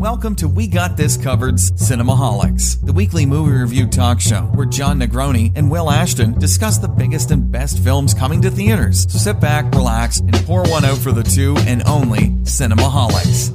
[0.00, 4.98] Welcome to We Got This Covered's Cinemaholics, the weekly movie review talk show where John
[4.98, 9.02] Negroni and Will Ashton discuss the biggest and best films coming to theaters.
[9.12, 13.50] So sit back, relax, and pour one out for the two and only Cinemaholics.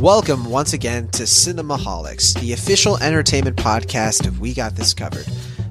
[0.00, 5.28] Welcome once again to Cinemaholics, the official entertainment podcast of We Got This Covered.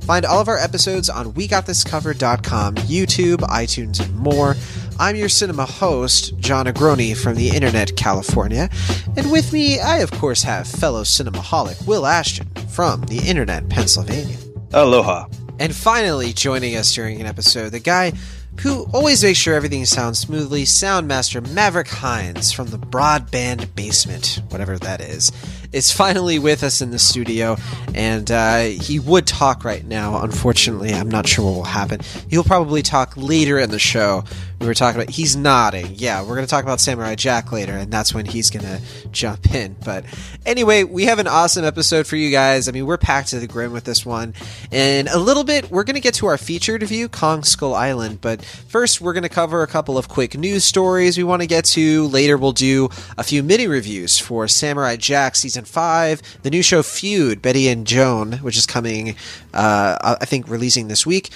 [0.07, 4.55] Find all of our episodes on WeGotThisCovered.com, YouTube, iTunes, and more.
[4.97, 8.69] I'm your cinema host, John Negroni from the Internet, California.
[9.17, 14.37] And with me, I of course have fellow cinemaholic Will Ashton from the Internet, Pennsylvania.
[14.71, 15.27] Aloha.
[15.59, 18.13] And finally, joining us during an episode, the guy
[18.61, 24.79] who always makes sure everything sounds smoothly, Soundmaster Maverick Hines from the Broadband Basement, whatever
[24.79, 25.31] that is,
[25.71, 27.57] is finally with us in the studio,
[27.93, 30.21] and uh, he would talk right now.
[30.21, 32.01] Unfortunately, I'm not sure what will happen.
[32.29, 34.23] He'll probably talk later in the show.
[34.59, 35.13] We were talking about.
[35.13, 35.93] He's nodding.
[35.95, 38.81] Yeah, we're going to talk about Samurai Jack later, and that's when he's going to
[39.11, 39.75] jump in.
[39.85, 40.03] But
[40.45, 42.67] anyway, we have an awesome episode for you guys.
[42.67, 44.33] I mean, we're packed to the brim with this one.
[44.71, 48.19] In a little bit, we're going to get to our featured review, Kong Skull Island.
[48.19, 51.47] But first, we're going to cover a couple of quick news stories we want to
[51.47, 52.07] get to.
[52.07, 56.83] Later, we'll do a few mini reviews for Samurai Jack season five, the new show
[56.83, 59.15] Feud, Betty and Joan, which is coming,
[59.53, 61.31] uh, I think, releasing this week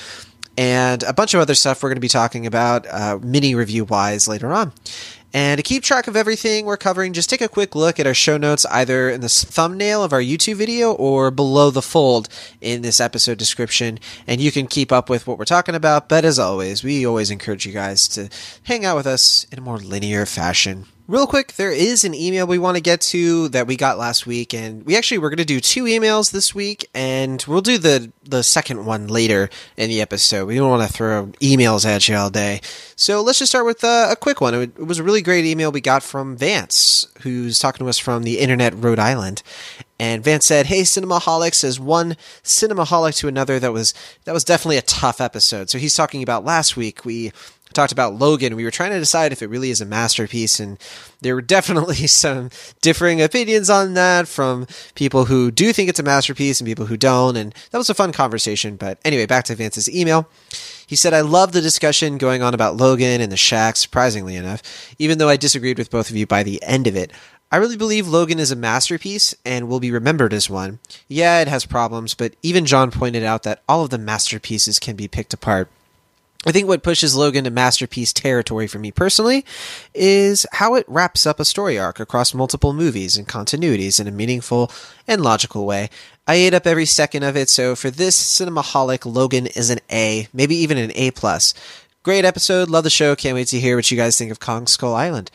[0.58, 3.86] and a bunch of other stuff we're going to be talking about uh, mini review
[3.86, 4.74] wise later on.
[5.34, 8.14] And to keep track of everything we're covering, just take a quick look at our
[8.14, 12.28] show notes either in the thumbnail of our YouTube video or below the fold
[12.60, 13.98] in this episode description.
[14.28, 16.10] And you can keep up with what we're talking about.
[16.10, 18.30] But as always, we always encourage you guys to
[18.64, 20.86] hang out with us in a more linear fashion.
[21.08, 24.26] Real quick, there is an email we want to get to that we got last
[24.26, 27.78] week, and we actually we're going to do two emails this week, and we'll do
[27.78, 30.46] the the second one later in the episode.
[30.46, 32.62] We don't want to throw emails at you all day,
[32.96, 34.54] so let's just start with uh, a quick one.
[34.54, 38.24] It was a really great email we got from Vance, who's talking to us from
[38.24, 39.44] the Internet, Rhode Island,
[40.00, 43.94] and Vance said, "Hey, Cinemaholics, as one cinemaholic to another, that was
[44.26, 47.34] that was definitely a tough episode." So he's talking about last week we
[47.74, 48.56] talked about Logan.
[48.56, 50.78] We were trying to decide if it really is a masterpiece, and
[51.22, 52.50] there were definitely some
[52.82, 56.98] differing opinions on that from people who do think it's a masterpiece and people who
[56.98, 57.38] don't.
[57.38, 58.76] And that was a fun conversation.
[58.76, 60.30] But anyway, back to Vance's email.
[60.86, 64.62] He said, I love the discussion going on about Logan and the Shack, surprisingly enough,
[65.00, 67.12] even though I disagreed with both of you by the end of it.
[67.54, 70.80] I really believe Logan is a masterpiece and will be remembered as one.
[71.10, 74.96] Yeah, it has problems, but even John pointed out that all of the masterpieces can
[74.96, 75.70] be picked apart.
[76.44, 79.46] I think what pushes Logan to masterpiece territory for me personally
[79.94, 84.12] is how it wraps up a story arc across multiple movies and continuities in a
[84.12, 84.72] meaningful
[85.08, 85.92] and logical way.
[86.28, 90.30] I ate up every second of it, so for this cinemaholic, Logan is an A,
[90.34, 91.54] maybe even an A plus.
[92.04, 93.16] Great episode, love the show.
[93.16, 95.30] Can't wait to hear what you guys think of Kong Skull Island.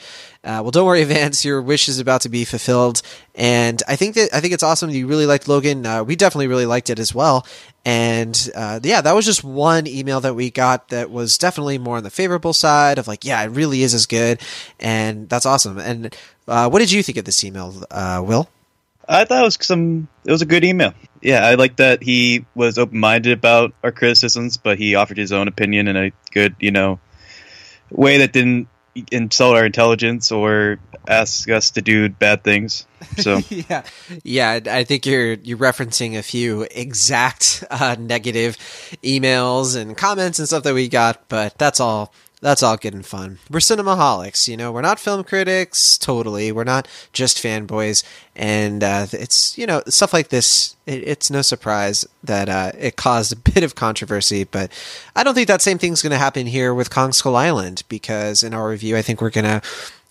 [0.46, 1.44] Uh, well, don't worry, Vance.
[1.44, 3.02] Your wish is about to be fulfilled,
[3.34, 4.90] and I think that I think it's awesome.
[4.90, 5.84] You really liked Logan.
[5.84, 7.44] Uh, we definitely really liked it as well.
[7.84, 11.96] And uh, yeah, that was just one email that we got that was definitely more
[11.96, 14.40] on the favorable side of like, yeah, it really is as good,
[14.78, 15.78] and that's awesome.
[15.78, 18.48] And uh, what did you think of this email, uh, Will?
[19.08, 20.08] I thought it was some.
[20.24, 20.94] It was a good email.
[21.22, 25.32] Yeah, I like that he was open minded about our criticisms, but he offered his
[25.32, 27.00] own opinion in a good, you know,
[27.90, 28.68] way that didn't
[29.12, 32.86] insult our intelligence or ask us to do bad things.
[33.18, 33.82] So yeah,
[34.22, 38.56] yeah, I think you're you're referencing a few exact uh, negative
[39.02, 42.12] emails and comments and stuff that we got, but that's all.
[42.42, 43.38] That's all good and fun.
[43.50, 44.70] We're cinemaholics, you know.
[44.70, 46.52] We're not film critics, totally.
[46.52, 48.04] We're not just fanboys,
[48.34, 50.76] and uh, it's you know stuff like this.
[50.84, 54.70] It, it's no surprise that uh, it caused a bit of controversy, but
[55.14, 58.42] I don't think that same thing's going to happen here with Kong Skull Island because
[58.42, 59.62] in our review, I think we're gonna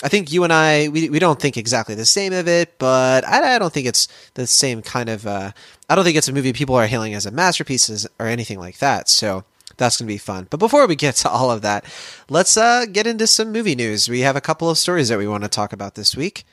[0.03, 3.25] I think you and I we we don't think exactly the same of it, but
[3.25, 5.25] I, I don't think it's the same kind of.
[5.25, 5.51] Uh,
[5.89, 8.79] I don't think it's a movie people are hailing as a masterpiece or anything like
[8.79, 9.09] that.
[9.09, 9.45] So
[9.77, 10.47] that's going to be fun.
[10.49, 11.85] But before we get to all of that,
[12.29, 14.09] let's uh, get into some movie news.
[14.09, 16.45] We have a couple of stories that we want to talk about this week.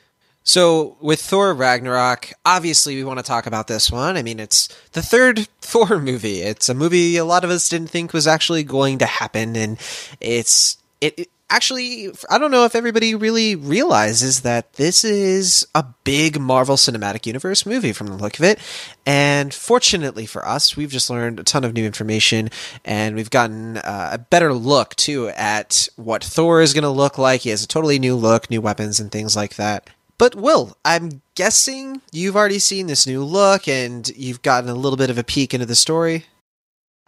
[0.45, 4.17] So, with Thor Ragnarok, obviously we want to talk about this one.
[4.17, 6.41] I mean, it's the third Thor movie.
[6.41, 9.79] It's a movie a lot of us didn't think was actually going to happen, and
[10.19, 16.39] it's it, actually, I don't know if everybody really realizes that this is a big
[16.39, 18.59] Marvel Cinematic Universe movie from the look of it.
[19.05, 22.49] And fortunately for us, we've just learned a ton of new information
[22.83, 27.17] and we've gotten uh, a better look too at what Thor is going to look
[27.17, 27.41] like.
[27.41, 29.89] He has a totally new look, new weapons, and things like that.
[30.17, 34.97] But Will, I'm guessing you've already seen this new look and you've gotten a little
[34.97, 36.25] bit of a peek into the story.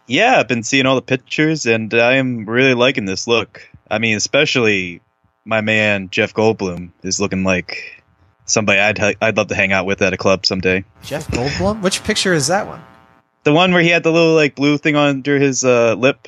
[0.06, 3.68] Yeah, I've been seeing all the pictures, and I am really liking this look.
[3.90, 5.00] I mean, especially
[5.44, 8.02] my man Jeff Goldblum is looking like
[8.44, 10.84] somebody I'd I'd love to hang out with at a club someday.
[11.02, 11.82] Jeff Goldblum.
[11.82, 12.82] Which picture is that one?
[13.44, 16.26] The one where he had the little like blue thing under his uh, lip,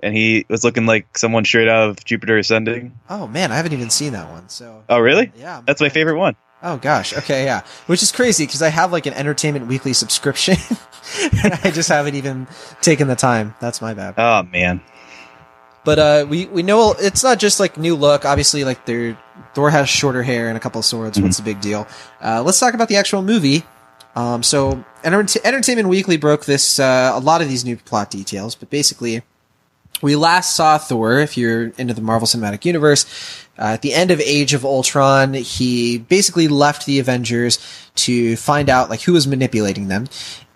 [0.00, 2.98] and he was looking like someone straight out of Jupiter Ascending.
[3.08, 4.48] Oh man, I haven't even seen that one.
[4.50, 5.32] So Oh, really?
[5.36, 6.36] yeah, I'm That's my favorite one.
[6.62, 7.62] Oh gosh, okay, yeah.
[7.86, 10.56] Which is crazy because I have like an Entertainment Weekly subscription,
[11.44, 12.46] and I just haven't even
[12.82, 13.54] taken the time.
[13.60, 14.14] That's my bad.
[14.18, 14.82] Oh man.
[15.88, 18.26] But uh, we we know it's not just like new look.
[18.26, 19.18] Obviously, like their
[19.54, 21.18] Thor has shorter hair and a couple of swords.
[21.18, 21.88] What's the big deal?
[22.22, 23.62] Uh, let's talk about the actual movie.
[24.14, 28.54] Um, so Enter- Entertainment Weekly broke this uh, a lot of these new plot details,
[28.54, 29.22] but basically,
[30.02, 31.20] we last saw Thor.
[31.20, 33.06] If you're into the Marvel Cinematic Universe,
[33.58, 37.58] uh, at the end of Age of Ultron, he basically left the Avengers
[37.94, 40.08] to find out like who was manipulating them.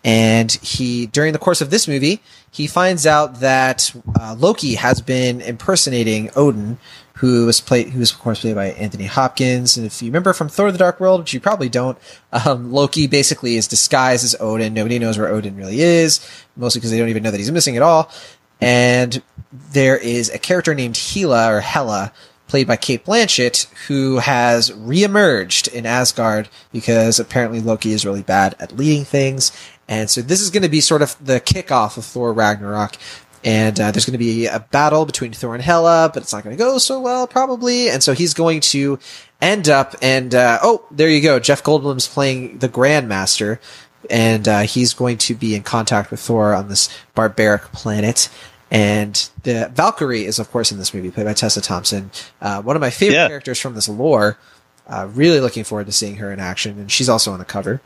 [0.04, 2.20] And he, during the course of this movie,
[2.50, 6.78] he finds out that uh, Loki has been impersonating Odin,
[7.16, 9.76] who was played, who was of course played by Anthony Hopkins.
[9.76, 11.96] And if you remember from Thor: The Dark World, which you probably don't,
[12.32, 14.74] um, Loki basically is disguised as Odin.
[14.74, 16.26] Nobody knows where Odin really is,
[16.56, 18.10] mostly because they don't even know that he's missing at all.
[18.60, 19.22] And
[19.52, 22.12] there is a character named Hela or Hela,
[22.52, 28.54] played by Cate Blanchett, who has reemerged in Asgard because apparently Loki is really bad
[28.60, 29.52] at leading things.
[29.88, 32.96] And so this is going to be sort of the kickoff of Thor Ragnarok.
[33.44, 36.44] And uh, there's going to be a battle between Thor and Hela, but it's not
[36.44, 37.90] going to go so well, probably.
[37.90, 39.00] And so he's going to
[39.40, 41.40] end up, and uh, oh, there you go.
[41.40, 43.58] Jeff Goldblum's playing the Grandmaster,
[44.08, 48.28] and uh, he's going to be in contact with Thor on this barbaric planet.
[48.70, 52.12] And the Valkyrie is, of course, in this movie, played by Tessa Thompson.
[52.40, 53.26] Uh, one of my favorite Yeah.
[53.28, 54.38] characters from this lore.
[54.86, 57.80] Uh, really looking forward to seeing her in action, and she's also on the cover.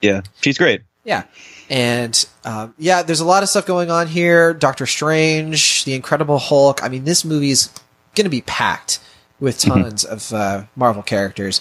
[0.00, 0.82] Yeah, she's great.
[1.04, 1.24] Yeah.
[1.70, 4.54] And um, yeah, there's a lot of stuff going on here.
[4.54, 6.82] Doctor Strange, The Incredible Hulk.
[6.82, 7.68] I mean, this movie's
[8.14, 9.00] going to be packed
[9.40, 11.60] with tons of uh, Marvel characters.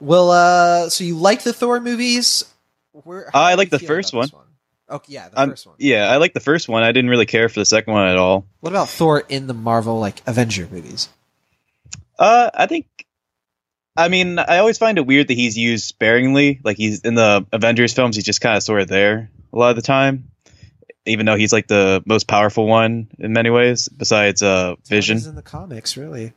[0.00, 2.44] Well, uh, so you like the Thor movies?
[2.92, 4.44] Where, I like the first this one.
[4.88, 5.76] Oh, yeah, the I'm- first one.
[5.78, 6.82] Yeah, I like the first one.
[6.82, 8.46] I didn't really care for the second one at all.
[8.60, 11.08] What about Thor in the Marvel like Avenger movies?
[12.18, 12.86] Uh, I think.
[13.96, 16.60] I mean, I always find it weird that he's used sparingly.
[16.64, 19.70] Like he's in the Avengers films, he's just kind of sort of there a lot
[19.70, 20.30] of the time,
[21.06, 25.18] even though he's like the most powerful one in many ways, besides uh Vision.
[25.18, 26.32] In the comics, really.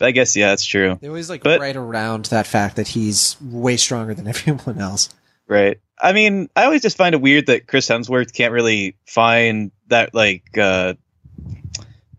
[0.00, 0.98] I guess yeah, that's true.
[1.00, 5.08] They always like But- right around that fact that he's way stronger than everyone else.
[5.46, 5.80] Right.
[6.00, 10.14] I mean, I always just find it weird that Chris Hemsworth can't really find that
[10.14, 10.94] like uh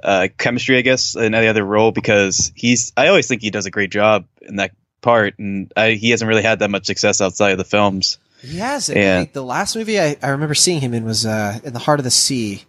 [0.01, 3.65] uh chemistry, I guess, in any other role because he's I always think he does
[3.65, 7.22] a great job in that part and I, he hasn't really had that much success
[7.22, 8.18] outside of the films.
[8.42, 8.98] He has it.
[8.98, 9.16] Yeah.
[9.16, 11.80] I think the last movie I, I remember seeing him in was uh, in the
[11.80, 12.63] Heart of the Sea.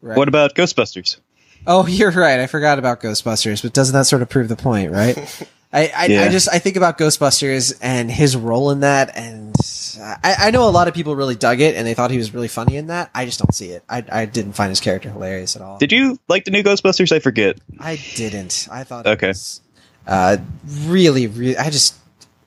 [0.00, 0.16] Right.
[0.16, 1.18] What about Ghostbusters?
[1.66, 2.40] Oh, you're right.
[2.40, 5.16] I forgot about Ghostbusters, but doesn't that sort of prove the point, right?
[5.72, 9.54] I, I, I just I think about Ghostbusters and his role in that, and
[10.00, 12.32] I, I know a lot of people really dug it and they thought he was
[12.32, 13.10] really funny in that.
[13.14, 13.84] I just don't see it.
[13.86, 15.76] I, I didn't find his character hilarious at all.
[15.76, 17.12] Did you like the new Ghostbusters?
[17.12, 17.58] I forget.
[17.78, 18.66] I didn't.
[18.72, 19.26] I thought Okay.
[19.26, 19.60] it was
[20.08, 20.38] uh,
[20.86, 21.56] really, really.
[21.56, 21.94] I just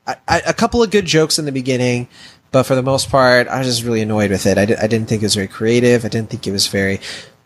[0.06, 2.08] I, I, a couple of good jokes in the beginning,
[2.50, 4.58] but for the most part, I was just really annoyed with it.
[4.58, 6.04] I, di- I didn't think it was very creative.
[6.04, 7.00] I didn't think it was very.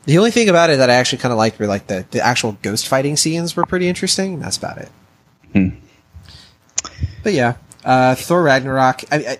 [0.07, 2.21] The only thing about it that I actually kind of liked were like the, the
[2.25, 4.35] actual ghost fighting scenes were pretty interesting.
[4.35, 4.89] and That's about it.
[5.53, 5.69] Hmm.
[7.23, 7.55] But yeah,
[7.85, 9.03] uh, Thor Ragnarok.
[9.13, 9.39] I, I,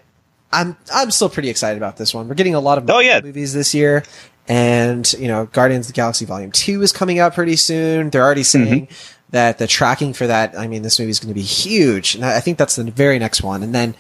[0.53, 2.29] I'm I'm still pretty excited about this one.
[2.29, 3.21] We're getting a lot of Oh, yeah.
[3.21, 4.03] movies this year,
[4.49, 8.11] and you know, Guardians of the Galaxy Volume Two is coming out pretty soon.
[8.11, 8.89] They're already saying
[9.31, 10.59] that the tracking for that.
[10.59, 13.19] I mean, this movie is going to be huge, and I think that's the very
[13.19, 13.63] next one.
[13.63, 13.95] And then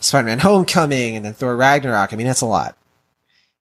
[0.00, 2.12] Spider-Man: Homecoming, and then Thor Ragnarok.
[2.12, 2.76] I mean, that's a lot.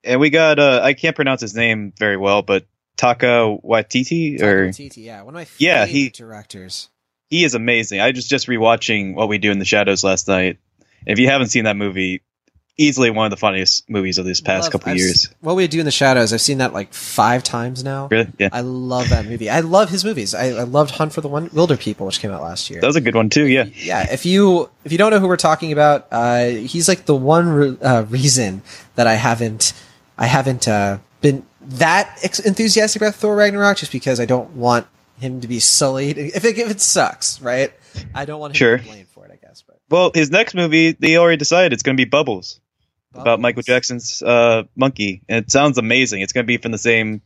[0.03, 2.65] And we got uh I can't pronounce his name very well, but
[2.97, 6.89] Taka Waititi or Taika Waititi, yeah, one of my Yeah, favorite he- directors.
[7.29, 7.99] he is amazing.
[7.99, 10.59] I just just rewatching What We Do in the Shadows last night.
[11.05, 12.21] If you haven't seen that movie,
[12.77, 15.25] easily one of the funniest movies of this past Love- couple I've years.
[15.25, 16.31] s- What we do in the shadows.
[16.33, 18.07] I've seen that like five times now.
[18.11, 18.27] Really?
[18.37, 18.49] Yeah.
[18.51, 19.49] I love that movie.
[19.49, 20.35] I love his movies.
[20.35, 22.79] I, I loved Hunt for the One Wilder People, which came out last year.
[22.81, 23.65] That was a good one too, yeah.
[23.75, 27.15] yeah, if you if you don't know who we're talking about, uh, he's like the
[27.15, 28.61] one re- uh, reason
[28.95, 29.73] that I haven't
[30.17, 34.87] I haven't uh, been that ex- enthusiastic about Thor Ragnarok, just because I don't want
[35.19, 36.17] him to be sullied.
[36.17, 37.73] If it, if it sucks, right?
[38.13, 38.77] I don't want him Sure.
[38.77, 39.31] to be blamed for it.
[39.31, 42.59] I guess, but Well, his next movie, they already decided it's going to be Bubbles,
[43.17, 46.21] about Michael Jackson's uh, monkey, and it sounds amazing.
[46.21, 47.21] It's going to be from the same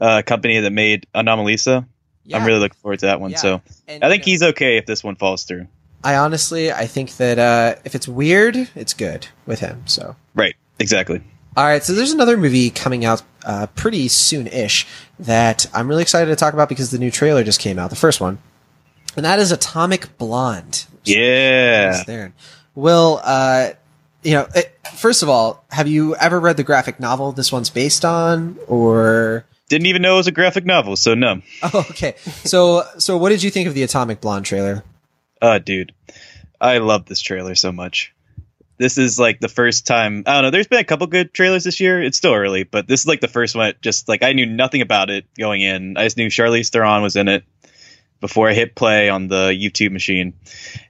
[0.00, 1.86] uh, company that made Anomalisa.
[2.24, 2.38] Yeah.
[2.38, 3.32] I'm really looking forward to that one.
[3.32, 3.36] Yeah.
[3.38, 5.66] So And, I think you know, he's okay if this one falls through.
[6.02, 9.86] I honestly, I think that uh, if it's weird, it's good with him.
[9.86, 10.54] So Right.
[10.78, 11.22] Exactly.
[11.56, 14.88] All right, so there's another movie coming out uh, pretty soon-ish
[15.20, 17.96] that I'm really excited to talk about because the new trailer just came out, the
[17.96, 18.38] first one,
[19.14, 20.86] and that is Atomic Blonde.
[21.04, 22.02] Yeah.
[22.04, 22.32] There,
[22.74, 23.70] Will, uh,
[24.24, 27.70] you know, it, first of all, have you ever read the graphic novel this one's
[27.70, 29.44] based on, or?
[29.68, 31.40] Didn't even know it was a graphic novel, so no.
[31.62, 32.14] Oh, okay.
[32.44, 34.84] So, so what did you think of the Atomic Blonde trailer?
[35.40, 35.92] Uh, dude,
[36.60, 38.14] I love this trailer so much
[38.78, 40.50] this is like the first time I don't know.
[40.50, 42.02] There's been a couple good trailers this year.
[42.02, 43.74] It's still early, but this is like the first one.
[43.80, 45.96] Just like I knew nothing about it going in.
[45.96, 47.44] I just knew Charlize Theron was in it
[48.24, 50.32] before I hit play on the YouTube machine,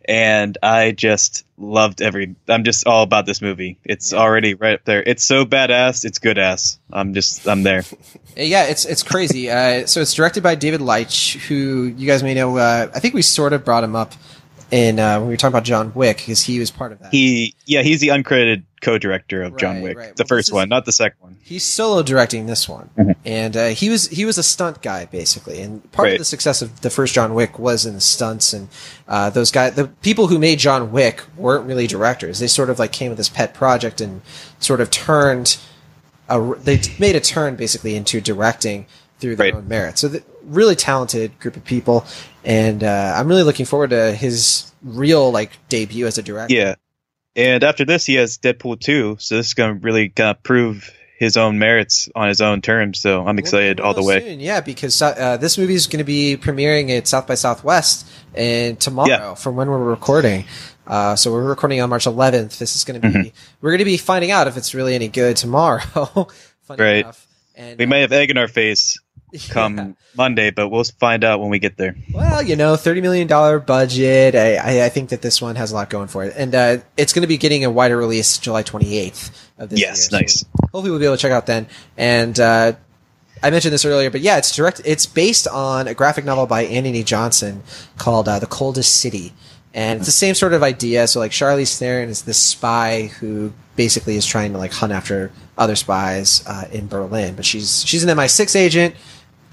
[0.04, 2.36] and I just loved every.
[2.48, 3.76] I'm just all about this movie.
[3.82, 5.02] It's already right up there.
[5.04, 6.04] It's so badass.
[6.04, 6.78] It's good ass.
[6.92, 7.82] I'm just I'm there.
[8.36, 9.48] Yeah, it's it's crazy.
[9.48, 12.56] uh, so it's directed by David Leitch, who you guys may know.
[12.56, 14.12] Uh, I think we sort of brought him up
[14.72, 17.12] in uh, when we were talking about John Wick because he was part of that.
[17.12, 20.16] He yeah, he's the uncredited co-director of John Wick, right.
[20.16, 21.36] the Well, first is- one, not the second one.
[21.42, 23.14] He's solo directing this one, Mhm.
[23.24, 26.62] and uh, he was he was a stunt guy basically, and part of the success
[26.62, 28.68] of the first John Wick was in the stunts, and
[29.08, 32.38] uh, those guys, the people who made John Wick weren't really directors.
[32.38, 34.22] They sort of like came with this pet project and
[34.60, 35.56] sort of turned,
[36.28, 38.86] a, they made a turn basically into directing
[39.20, 39.54] through their Right.
[39.54, 39.98] own merit.
[39.98, 42.04] So the, really talented group of people,
[42.44, 46.54] and uh, I'm really looking forward to his real like debut as a director.
[46.54, 46.74] Yeah,
[47.36, 50.90] and after this, he has Deadpool two, so this is gonna really kind of prove
[51.18, 53.00] his own merits on his own terms.
[53.00, 54.20] So I'm excited We'll all the way.
[54.20, 58.04] soon, yeah, because uh, this movie is going to be premiering at South by Southwest
[58.34, 59.34] and tomorrow Yeah.
[59.34, 60.44] from when we're recording.
[60.88, 62.58] Uh, so we're recording on March 11th.
[62.58, 63.28] This is going to be Mm-hmm.
[63.60, 65.80] we're going to be finding out if it's really any good tomorrow.
[66.62, 66.96] Funny Right.
[67.04, 67.26] enough.
[67.54, 68.98] And, We uh, may have egg in our face
[69.50, 69.92] come yeah.
[70.16, 71.96] Monday, but we'll find out when we get there.
[72.12, 74.34] Well, you know, thirty million dollar budget.
[74.34, 76.78] I, I I think that this one has a lot going for it, and uh,
[76.96, 79.88] it's going to be getting a wider release July 28th of this year.
[79.88, 80.20] Yes, year.
[80.20, 80.40] nice.
[80.40, 81.66] So hopefully, we'll be able to check out then.
[81.96, 82.74] And uh,
[83.42, 84.80] I mentioned this earlier, but yeah, it's direct.
[84.84, 87.62] It's based on a graphic novel by Anthony Johnson
[87.98, 89.32] called uh, "The Coldest City,"
[89.72, 91.06] and it's the same sort of idea.
[91.08, 95.32] So, like, Charlize Theron is this spy who basically is trying to like hunt after
[95.58, 98.94] other spies uh, in Berlin, but she's she's an MI6 agent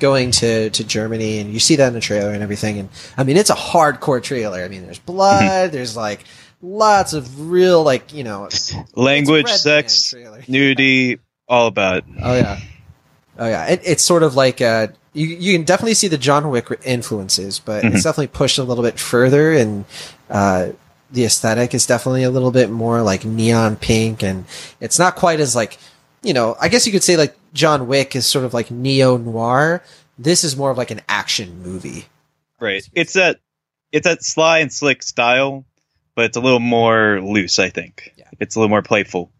[0.01, 2.79] going to, to Germany, and you see that in the trailer and everything.
[2.79, 4.61] And I mean, it's a hardcore trailer.
[4.61, 6.25] I mean, there's blood, there's like
[6.61, 8.49] lots of real like you know
[8.95, 10.13] Language, sex,
[10.47, 12.05] nudity, all about it.
[12.21, 12.59] Oh yeah,
[13.37, 13.67] oh yeah.
[13.67, 17.59] It, it's sort of like uh, you you can definitely see the John Wick influences,
[17.59, 19.85] but it's definitely pushed a little bit further, and
[20.29, 20.69] uh,
[21.11, 24.45] the aesthetic is definitely a little bit more like neon pink, and
[24.79, 25.77] it's not quite as like
[26.23, 26.55] you know.
[26.59, 29.83] I guess you could say like John Wick is sort of like neo noir.
[30.19, 32.05] This is more of like an action movie.
[32.59, 32.87] Right.
[32.93, 33.39] It's that
[33.91, 35.65] it's that sly and slick style,
[36.15, 38.13] but it's a little more loose, I think.
[38.17, 38.25] Yeah.
[38.39, 39.31] It's a little more playful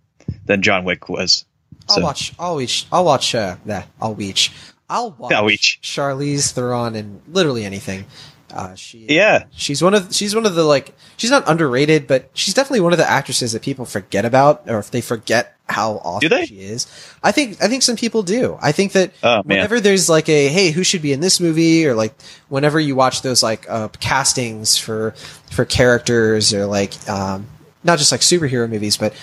[0.46, 1.46] than John Wick was.
[1.90, 2.34] I'll So- watch.
[2.40, 2.88] I'll watch.
[2.92, 3.36] I'll watch.
[3.36, 3.88] Uh, that.
[4.02, 4.52] I'll watch.
[4.90, 5.32] I'll watch.
[5.34, 5.80] I'll watch.
[5.82, 8.06] Charlize Theron and literally anything.
[8.54, 9.06] Uh, she.
[9.10, 9.46] Yeah.
[9.52, 10.14] She's one of.
[10.14, 10.94] She's one of the like.
[11.18, 14.80] She's not underrated, but she's definitely one of the actresses that people forget about, or
[14.80, 16.88] if they forget how awesome she is.
[17.24, 17.62] I think.
[17.62, 18.58] I think some people do.
[18.62, 21.86] I think that Oh, whenever there's like a hey, who should be in this movie,
[21.88, 22.14] or like
[22.50, 25.12] whenever you watch those like uh, castings for
[25.52, 27.48] for characters, or like um,
[27.84, 29.14] not just like superhero movies, but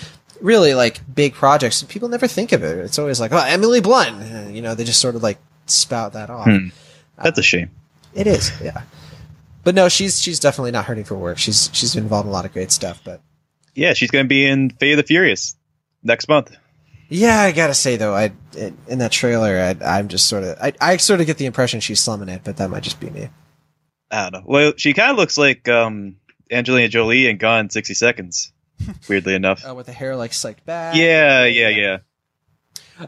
[0.41, 2.77] really like big projects, people never think of it.
[2.77, 4.53] It's always like, oh, Emily Blunt.
[4.55, 6.45] You know, they just sort of like spout that off.
[6.45, 6.67] Hmm.
[7.21, 7.71] That's a shame.
[8.13, 8.83] It is, yeah.
[9.69, 11.37] But no, she's she's definitely not hurting for work.
[11.37, 13.01] She's she's been involved in a lot of great stuff.
[13.03, 13.21] But
[13.75, 15.55] Yeah, she's going to be in Fate of the Furious
[16.01, 16.57] next month.
[17.07, 18.31] yeah, I gotta say though, I
[18.87, 21.81] in that trailer, I, I'm just sort of I, I sort of get the impression
[21.81, 23.29] she's slumming it, but that might just be me.
[24.09, 24.43] I don't know.
[24.47, 26.15] Well, she kind of looks like um,
[26.49, 28.51] Angelina Jolie in Gone 60 Seconds,
[29.07, 29.63] weirdly enough.
[29.69, 30.95] Uh, with the hair like slicked back.
[30.95, 31.97] Yeah, yeah, yeah.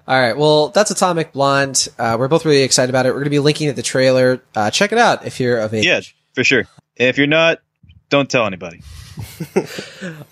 [0.08, 0.38] All right.
[0.38, 1.88] Well, that's Atomic Blonde.
[1.98, 3.10] Uh, we're both really excited about it.
[3.10, 4.44] We're going to be linking at the trailer.
[4.54, 5.88] Uh, check it out if you're of age.
[5.88, 6.02] Yeah,
[6.34, 6.66] for sure.
[6.96, 7.60] If you're not,
[8.10, 8.82] don't tell anybody.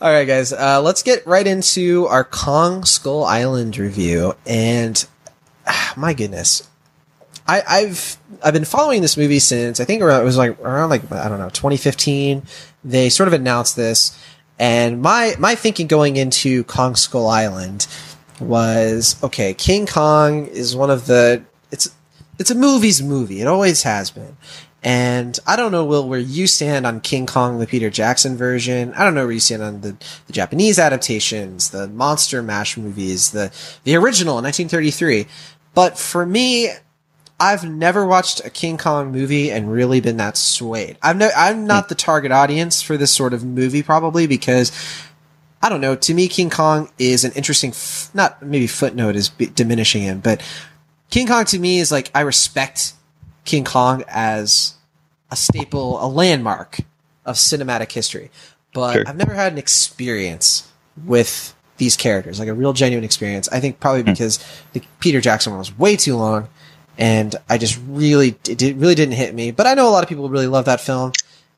[0.01, 0.53] All right, guys.
[0.53, 4.36] Uh, let's get right into our Kong Skull Island review.
[4.46, 5.06] And
[5.65, 6.68] ah, my goodness,
[7.48, 11.12] I, I've I've been following this movie since I think it was like around like
[11.12, 12.44] I don't know 2015.
[12.84, 14.18] They sort of announced this,
[14.60, 17.88] and my my thinking going into Kong Skull Island
[18.39, 19.53] was okay.
[19.53, 21.89] King Kong is one of the it's
[22.38, 23.41] it's a movie's movie.
[23.41, 24.38] It always has been.
[24.81, 28.93] And I don't know, Will, where you stand on King Kong, the Peter Jackson version.
[28.93, 33.31] I don't know where you stand on the, the Japanese adaptations, the Monster Mash movies,
[33.31, 33.51] the,
[33.83, 35.27] the original in 1933.
[35.74, 36.71] But for me,
[37.39, 40.98] I've never watched a King Kong movie and really been that swayed.
[41.01, 44.71] I'm no, I'm not the target audience for this sort of movie probably because
[45.62, 45.95] I don't know.
[45.95, 50.19] To me, King Kong is an interesting, f- not maybe footnote is b- diminishing him,
[50.19, 50.41] but
[51.09, 52.93] King Kong to me is like I respect
[53.46, 54.75] King Kong as
[55.31, 56.79] a staple, a landmark
[57.25, 58.31] of cinematic history,
[58.74, 59.03] but Sure.
[59.08, 60.67] I've never had an experience
[61.05, 63.48] with these characters, like a real genuine experience.
[63.50, 64.12] I think probably hmm.
[64.12, 64.39] because
[64.74, 66.50] the Peter Jackson one was way too long,
[66.98, 69.51] and I just really it really didn't hit me.
[69.51, 71.13] But I know a lot of people really love that film,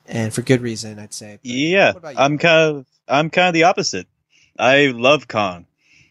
[0.05, 1.39] and for good reason, I'd say.
[1.41, 2.19] But Yeah, what about you?
[2.19, 4.07] I'm kind of I'm kind of the opposite.
[4.57, 5.65] I love Kong.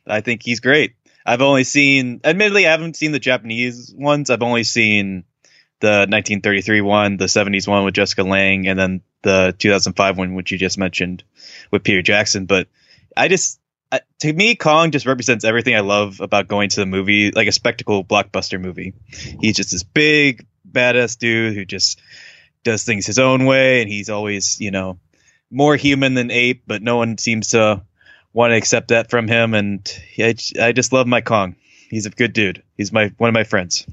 [0.06, 0.94] I think he's great.
[1.24, 4.30] I've only seen, admittedly, I haven't seen the Japanese ones.
[4.30, 5.24] I've only seen
[5.80, 10.50] the 1933 one, the 70s one with Jessica Lange, and then the 2005 one, which
[10.50, 11.24] you just mentioned
[11.70, 12.46] with Peter Jackson.
[12.46, 12.68] But
[13.16, 13.58] I just,
[13.90, 17.48] I, to me, Kong just represents everything I love about going to the movie, like
[17.48, 18.94] a spectacle blockbuster movie.
[19.40, 22.00] He's just this big, badass dude who just
[22.62, 24.98] does things his own way, and he's always, you know,
[25.50, 27.82] more human than ape, but no one seems to
[28.32, 29.54] want to accept that from him.
[29.54, 31.56] And I, I just love my Kong.
[31.88, 32.62] He's a good dude.
[32.76, 33.86] He's my one of my friends.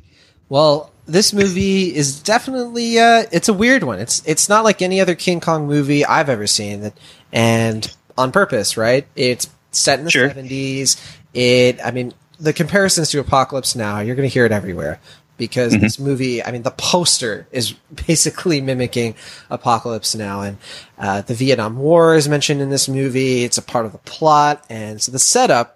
[0.50, 4.00] Well, this movie is definitely uh, it's a weird one.
[4.00, 6.92] It's it's not like any other King Kong movie I've ever seen,
[7.32, 9.08] and on purpose, right?
[9.16, 10.28] It's set in the Sure.
[10.28, 10.98] seventies.
[11.34, 15.00] It, I mean, the comparisons to Apocalypse Now, you're going to hear it everywhere
[15.38, 16.44] because this movie.
[16.44, 17.72] I mean, the poster is
[18.08, 19.16] basically mimicking
[19.50, 20.58] Apocalypse Now, and
[20.98, 23.44] uh, the Vietnam War is mentioned in this movie.
[23.44, 25.76] It's a part of the plot, and so the setup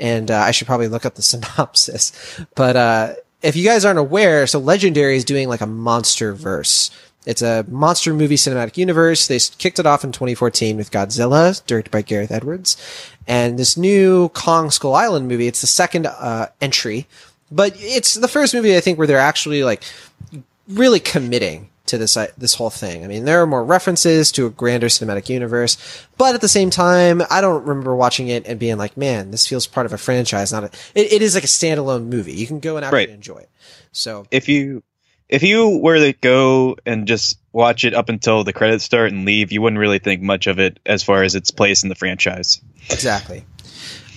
[0.00, 2.12] and uh, I should probably look up the synopsis.
[2.56, 6.90] But uh, if you guys aren't aware, so Legendary is doing like a monster verse.
[7.24, 9.28] It's a monster movie cinematic universe.
[9.28, 12.76] They kicked it off in 2014 with Godzilla, directed by Gareth Edwards,
[13.28, 15.46] and this new Kong Skull Island movie.
[15.46, 17.06] It's the second uh, entry,
[17.50, 19.84] but it's the first movie I think where they're actually like
[20.68, 23.04] really committing to this uh, this whole thing.
[23.04, 25.76] I mean, there are more references to a grander cinematic universe,
[26.16, 29.46] but at the same time, I don't remember watching it and being like, "Man, this
[29.46, 32.32] feels part of a franchise." Not a, it, it is like a standalone movie.
[32.32, 33.10] You can go and actually Right.
[33.10, 33.50] enjoy it.
[33.92, 34.82] So If you
[35.28, 39.24] if you were to go and just watch it up until the credits start and
[39.24, 41.94] leave, you wouldn't really think much of it as far as its place in the
[41.94, 42.60] franchise.
[42.90, 43.44] Exactly.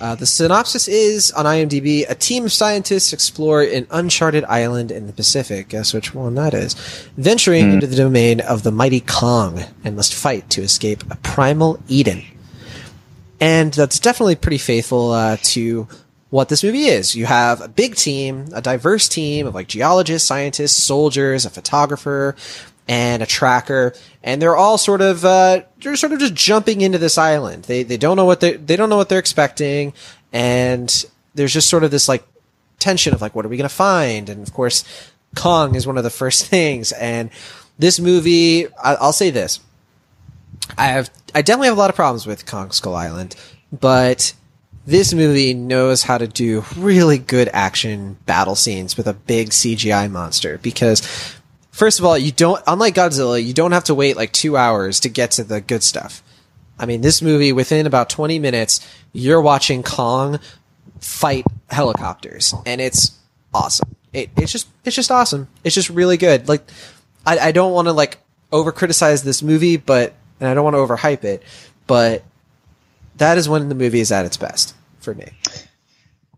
[0.01, 5.08] Uh, the synopsis is on IMDb: A team of scientists explore an uncharted island in
[5.08, 5.69] the Pacific.
[5.69, 6.73] Guess which one that is?
[7.17, 11.79] Venturing into the domain of the mighty Kong and must fight to escape a primal
[11.88, 12.23] Eden.
[13.39, 15.88] And that's definitely pretty faithful uh, to
[16.29, 17.15] what this movie is.
[17.15, 22.36] You have a big team, a diverse team of like geologists, scientists, soldiers, a photographer,
[22.88, 23.93] and a tracker,
[24.24, 27.63] and they're all sort of uh, they're sort of just jumping into this island.
[27.65, 29.93] They they don't know what they they don't know what they're expecting,
[30.32, 32.24] and there's just sort of this like
[32.80, 34.84] tension of like what are we going to find, and of course,
[35.36, 36.91] Kong is one of the first things.
[36.93, 37.30] And
[37.78, 39.60] this movie, I, I'll say this.
[40.78, 43.36] I have I definitely have a lot of problems with Kong Skull Island,
[43.71, 44.34] but
[44.88, 50.10] this movie knows how to do really good action battle scenes with a big CGI
[50.12, 51.36] monster because
[51.76, 55.02] first of all, you don't unlike Godzilla, you don't have to wait like 2 hours
[55.02, 56.24] to get to the good stuff.
[56.80, 60.40] I mean, this movie within about 20 minutes, you're watching Kong
[61.00, 63.18] fight helicopters and it's
[63.54, 63.96] awesome.
[64.14, 65.50] It, it's just it's just awesome.
[65.64, 66.48] It's just really good.
[66.48, 66.70] Like
[67.26, 68.20] I, I don't want to like
[68.52, 71.44] over criticize this movie, but and I don't want to overhype it,
[71.88, 72.24] but
[73.18, 75.32] that is when the movie is at its best for me.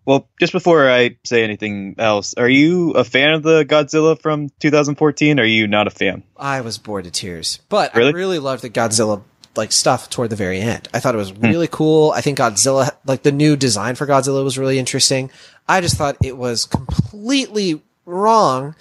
[0.08, 4.48] Well, just before I say anything else, are you a fan of the Godzilla from
[4.60, 5.38] 2014?
[5.38, 6.24] Or are you not a fan?
[6.38, 8.14] I was bored to tears, but Really?
[8.14, 9.22] I really loved the Godzilla
[9.58, 10.88] like stuff toward the very end.
[10.94, 11.42] I thought it was hmm.
[11.42, 12.12] really cool.
[12.12, 15.30] I think Godzilla, like the new design for Godzilla, was really interesting.
[15.68, 18.76] I just thought it was completely wrong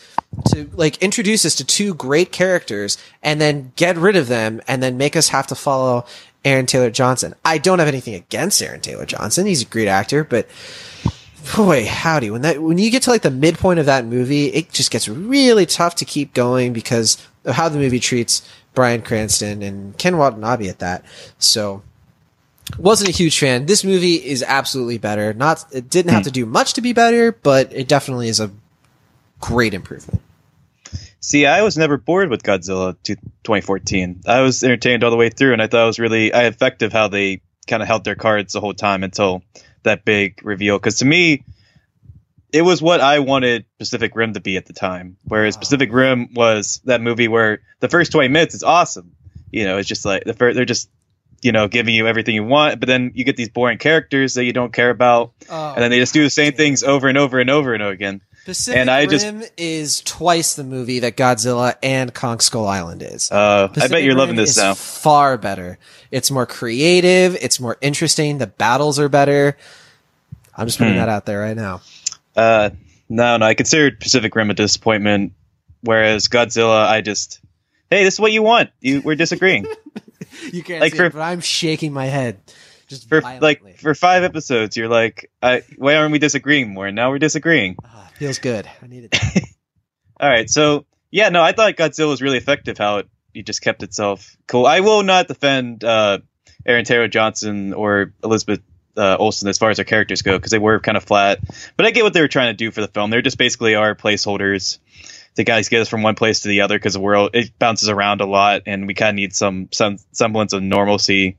[0.51, 4.81] to like introduce us to two great characters and then get rid of them and
[4.81, 6.07] then make us have to follow
[6.45, 7.35] Aaron Taylor Johnson.
[7.45, 9.47] I don't have anything against Aaron Taylor Johnson.
[9.47, 10.47] He's a great actor, but
[11.57, 14.73] boy, howdy, when that when you get to like the midpoint of that movie, it
[14.73, 19.63] just gets really tough to keep going because of how the movie treats Bryan Cranston
[19.63, 21.05] and Ken Watanabe at that.
[21.39, 21.83] So
[22.79, 23.67] wasn't a huge fan.
[23.67, 25.33] This movie is absolutely better.
[25.33, 28.51] Not it didn't have to do much to be better, but it definitely is a
[29.41, 30.21] great improvement.
[31.21, 34.23] See, I was never bored with Godzilla to 2014.
[34.27, 36.93] I was entertained all the way through, and I thought it was really uh, effective
[36.93, 39.43] how they kind of held their cards the whole time until
[39.87, 40.79] that big reveal.
[40.79, 41.45] Because to me,
[42.53, 45.17] it was what I wanted Pacific Rim to be at the time.
[45.25, 49.13] Whereas Pacific Rim was that movie where the first 20 minutes is awesome.
[49.51, 50.91] You know, it's just like the first, they're just
[51.43, 54.45] you know giving you everything you want, but then you get these boring characters that
[54.45, 57.19] you don't care about, oh, and then they just do the same things over and
[57.19, 58.23] over and over and over again.
[58.47, 63.03] Pacific And I just- Rim is twice the movie that Godzilla and Kong Skull Island
[63.03, 63.31] is.
[63.31, 64.73] Uh, I bet you're loving this is now.
[64.75, 65.79] Far better.
[66.11, 67.37] It's more creative.
[67.43, 68.39] It's more interesting.
[68.39, 69.57] The battles are better.
[70.57, 71.01] I'm just putting Hmm.
[71.01, 71.83] that out there right now.
[72.35, 72.71] Uh,
[73.11, 75.33] no, no, I considered Pacific Rim a disappointment,
[75.83, 77.41] whereas Godzilla, I just,
[77.91, 78.71] hey, this is what you want.
[78.81, 79.67] You, we're disagreeing
[80.53, 82.39] You can't Like see for- it, but I'm shaking my head.
[82.87, 83.73] Just for violently.
[83.73, 84.77] like for five episodes.
[84.77, 86.91] You're like, I, why aren't we disagreeing more?
[86.93, 87.77] Now we're disagreeing.
[87.85, 88.69] Ah, feels good.
[88.83, 89.43] I needed that.
[90.21, 92.79] All right, so yeah, no, I thought Godzilla was really effective.
[92.79, 94.67] How it, it just kept itself cool.
[94.67, 96.19] I will not defend uh,
[96.65, 98.61] Aaron Taylor Johnson or Elizabeth
[98.97, 101.41] uh, Olsen as far as their characters go because they were kind of flat.
[101.77, 103.11] But I get what they were trying to do for the film.
[103.11, 104.79] They're just basically our placeholders.
[105.35, 107.91] The guys get us from one place to the other because the world it bounces
[107.91, 111.37] around a lot, and we kind of need some some semblance of normalcy.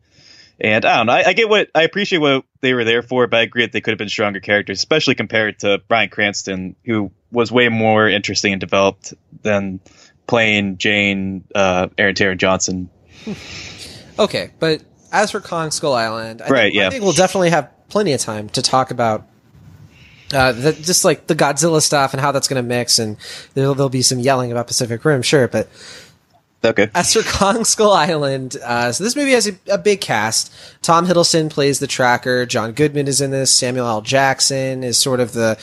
[0.60, 1.14] And I don't know.
[1.14, 3.72] I, I get what I appreciate what they were there for, but I agree that
[3.72, 8.10] they could have been stronger characters, especially compared to Bryan Cranston, who was way more
[8.10, 9.80] interesting and developed than
[10.26, 12.90] playing Jane, uh, Aaron Taylor Johnson.
[14.18, 16.88] Okay, but as for Kong Skull Island, I Right, think, yeah.
[16.88, 19.28] I think we'll definitely have plenty of time to talk about
[20.34, 23.18] uh, the, just like the Godzilla stuff and how that's going to mix, and
[23.54, 25.48] there'll, there'll be some yelling about Pacific Rim, sure.
[25.48, 25.70] But
[26.64, 26.90] Okay.
[26.96, 30.52] as for Kong Skull Island, uh, so this movie has a, a big cast.
[30.82, 32.46] Tom Hiddleston plays the tracker.
[32.46, 33.52] John Goodman is in this.
[33.52, 34.02] Samuel L.
[34.02, 35.58] Jackson is sort of the.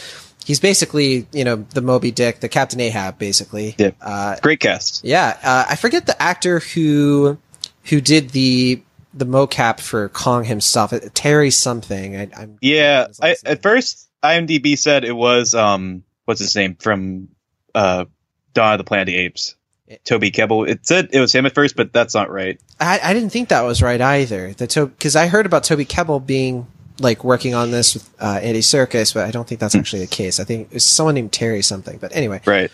[0.44, 3.74] He's basically, you know, the Moby Dick, the Captain Ahab, basically.
[3.78, 3.92] Yeah.
[4.00, 5.02] Uh, Great cast.
[5.04, 7.38] yeah, uh, I forget the actor who
[7.84, 8.82] who did the
[9.14, 10.92] the mocap for Kong himself.
[10.92, 12.16] Uh, Terry something.
[12.16, 13.08] I, I'm Yeah.
[13.22, 17.28] I, at first, IMDb said it was um, what's his name from
[17.74, 18.04] uh,
[18.52, 19.56] Dawn of the Planet of the Apes.
[20.04, 20.68] Toby Kebbell.
[20.68, 22.58] It said it was him at first, but that's not right.
[22.80, 24.52] I, I didn't think that was right either.
[24.54, 26.66] The because I heard about Toby Kebbell being
[27.00, 30.06] like working on this with uh, Andy Serkis, but I don't think that's actually the
[30.06, 30.38] case.
[30.40, 31.98] I think it's someone named Terry something.
[31.98, 32.70] But anyway, Right.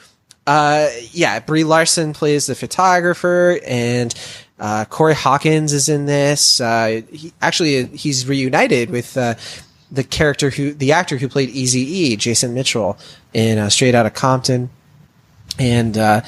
[0.47, 4.15] uh, yeah, Brie Larson plays the photographer, and
[4.59, 6.61] uh, Corey Hawkins is in this.
[6.61, 9.35] Uh, he, actually, he's reunited with uh,
[9.91, 12.99] the character who, the actor who played Easy E, Jason Mitchell,
[13.33, 14.69] in uh, Straight Outta Compton.
[15.59, 16.21] And uh,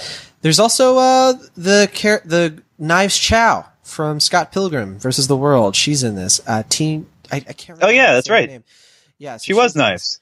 [0.43, 5.75] there's also uh, the char- the Knives Chow from Scott Pilgrim versus the World.
[5.75, 6.41] She's in this.
[6.47, 7.07] Uh, teen.
[7.31, 7.79] I, I can't.
[7.83, 8.49] Oh, yeah, that's right.
[8.49, 8.65] Name.
[9.19, 10.21] Yeah, so She was nice.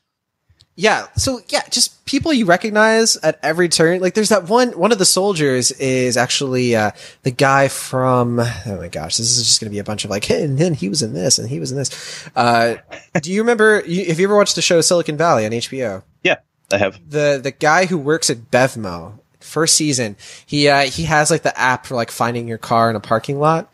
[0.76, 1.09] Yeah.
[1.16, 4.00] So yeah, just people you recognize at every turn.
[4.00, 4.70] Like there's that one.
[4.78, 8.40] One of the soldiers is actually uh, the guy from.
[8.40, 10.56] Oh my gosh, this is just going to be a bunch of like, hey, and
[10.56, 12.28] then he was in this, and he was in this.
[12.35, 12.76] Uh,
[13.20, 13.83] do you remember?
[13.87, 16.02] You, have you ever watched the show Silicon Valley on HBO?
[16.22, 16.37] Yeah,
[16.72, 16.98] I have.
[17.11, 19.18] The the guy who works at Bevmo.
[19.40, 22.96] First season, he uh, he has like the app for like finding your car in
[22.96, 23.68] a parking lot.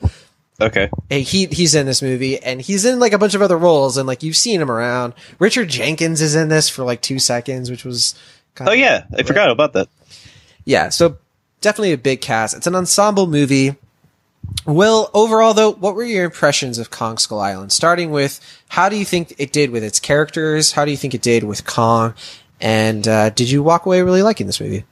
[0.61, 0.89] Okay.
[1.11, 3.97] Hey, he he's in this movie, and he's in like a bunch of other roles,
[3.97, 5.13] and like you've seen him around.
[5.39, 8.15] Richard Jenkins is in this for like two seconds, which was.
[8.55, 9.89] Kind Oh yeah, I forgot about that.
[10.65, 10.89] yeah.
[10.89, 11.19] So
[11.61, 12.57] definitely a big cast.
[12.57, 13.77] It's an ensemble movie.
[14.65, 17.73] Will overall though, what were your impressions of Kong Skull Island?
[17.73, 20.73] Starting with how do you think it did with its characters?
[20.73, 22.15] How do you think it did with Kong?
[22.61, 24.85] And uh, did you walk away really liking this movie?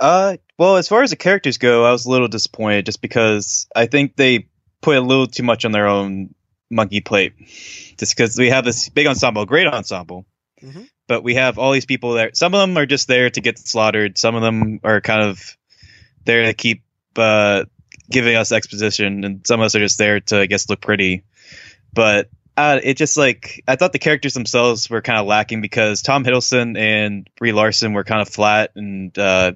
[0.00, 3.68] Uh, well, as far as the characters go, I was a little disappointed just because
[3.76, 4.48] I think they
[4.80, 6.34] put a little too much on their own
[6.70, 7.34] monkey plate.
[7.98, 10.24] Just because we have this big ensemble, great ensemble,
[10.62, 10.88] Mhm.
[11.06, 12.30] but we have all these people there.
[12.32, 14.16] Some of them are just there to get slaughtered.
[14.16, 15.56] Some of them are kind of
[16.24, 16.82] there to keep
[17.16, 17.64] uh,
[18.10, 21.24] giving us exposition, and some of us are just there to, I guess, look pretty.
[21.92, 26.02] But uh, it just like I thought the characters themselves were kind of lacking because
[26.02, 29.52] Tom Hiddleston and Brie Larson were kind of flat and uh,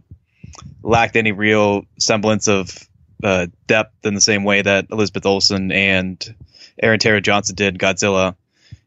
[0.82, 2.88] lacked any real semblance of
[3.22, 6.34] uh, depth in the same way that Elizabeth Olsen and
[6.82, 8.36] Aaron Taylor Johnson did Godzilla.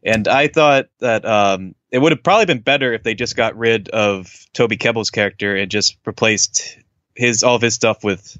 [0.04, 3.56] And I thought that um, it would have probably been better if they just got
[3.56, 6.78] rid of Toby Kebbell's character and just replaced
[7.14, 8.38] his all of his stuff with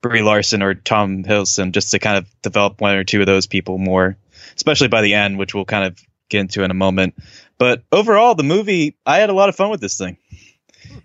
[0.00, 3.46] Brie Larson or Tom Hiddleston, just to kind of develop one or two of those
[3.46, 4.16] people more,
[4.56, 7.14] especially by the end, which we'll kind of get into in a moment.
[7.58, 10.16] But overall, the movie, I had a lot of fun with this thing.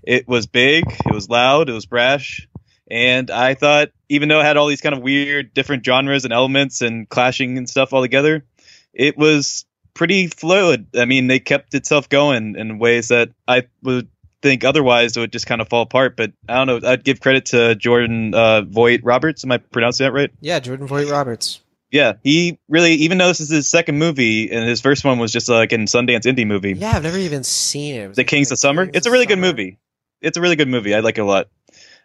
[0.03, 2.47] It was big, it was loud, it was brash,
[2.89, 6.33] and I thought, even though it had all these kind of weird, different genres and
[6.33, 8.45] elements and clashing and stuff all together,
[8.93, 10.87] it was pretty fluid.
[10.95, 14.09] I mean, they kept itself going in ways that I would
[14.41, 16.15] think otherwise it would just kind of fall apart.
[16.15, 16.89] But I don't know.
[16.89, 19.43] I'd give credit to Jordan uh, Voight Roberts.
[19.43, 20.31] Am I pronouncing that right?
[20.41, 21.61] Yeah, Jordan Voight Roberts.
[21.91, 25.31] Yeah, he really, even though this is his second movie, and his first one was
[25.31, 27.99] just like in Sundance indie movie, Yeah, I've never even seen it.
[28.11, 28.85] it The Kings the of Summer.
[28.85, 29.79] Kings It's a really good movie.
[30.21, 30.93] It's a really good movie.
[30.93, 31.47] I like it a lot.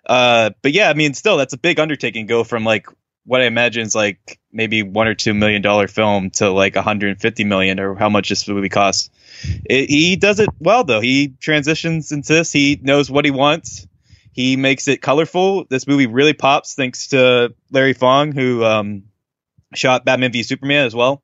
[0.06, 2.26] Uh, but yeah, I mean, still, that's a big undertaking.
[2.26, 2.86] Go from like
[3.26, 7.44] what I imagine is like maybe one or two million dollar film to like 150
[7.44, 9.10] million or how much this movie costs.
[9.64, 11.00] It, he does it well though.
[11.00, 12.52] He transitions into this.
[12.52, 13.86] He knows what he wants.
[14.32, 15.64] He makes it colorful.
[15.64, 19.04] This movie really pops thanks to Larry Fong, who um,
[19.76, 21.22] shot Batman v Superman as well.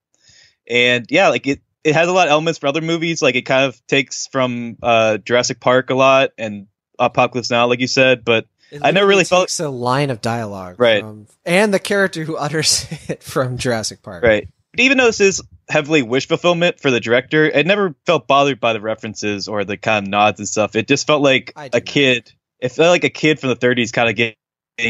[0.68, 3.22] And yeah, like it, it has a lot of elements for other movies.
[3.22, 6.66] Like it kind of takes from uh, Jurassic Park a lot and
[6.98, 8.24] Apocalypse Now, like you said.
[8.24, 8.46] But
[8.82, 11.02] I never really felt a line of dialogue, Right.
[11.02, 14.48] From, and the character who utters it from Jurassic Park, right.
[14.72, 18.60] But even though this is heavily wish fulfillment for the director, it never felt bothered
[18.60, 20.76] by the references or the kind of nods and stuff.
[20.76, 21.84] It just felt like a not.
[21.84, 22.32] kid.
[22.60, 24.36] It felt like a kid from the 30s kind of getting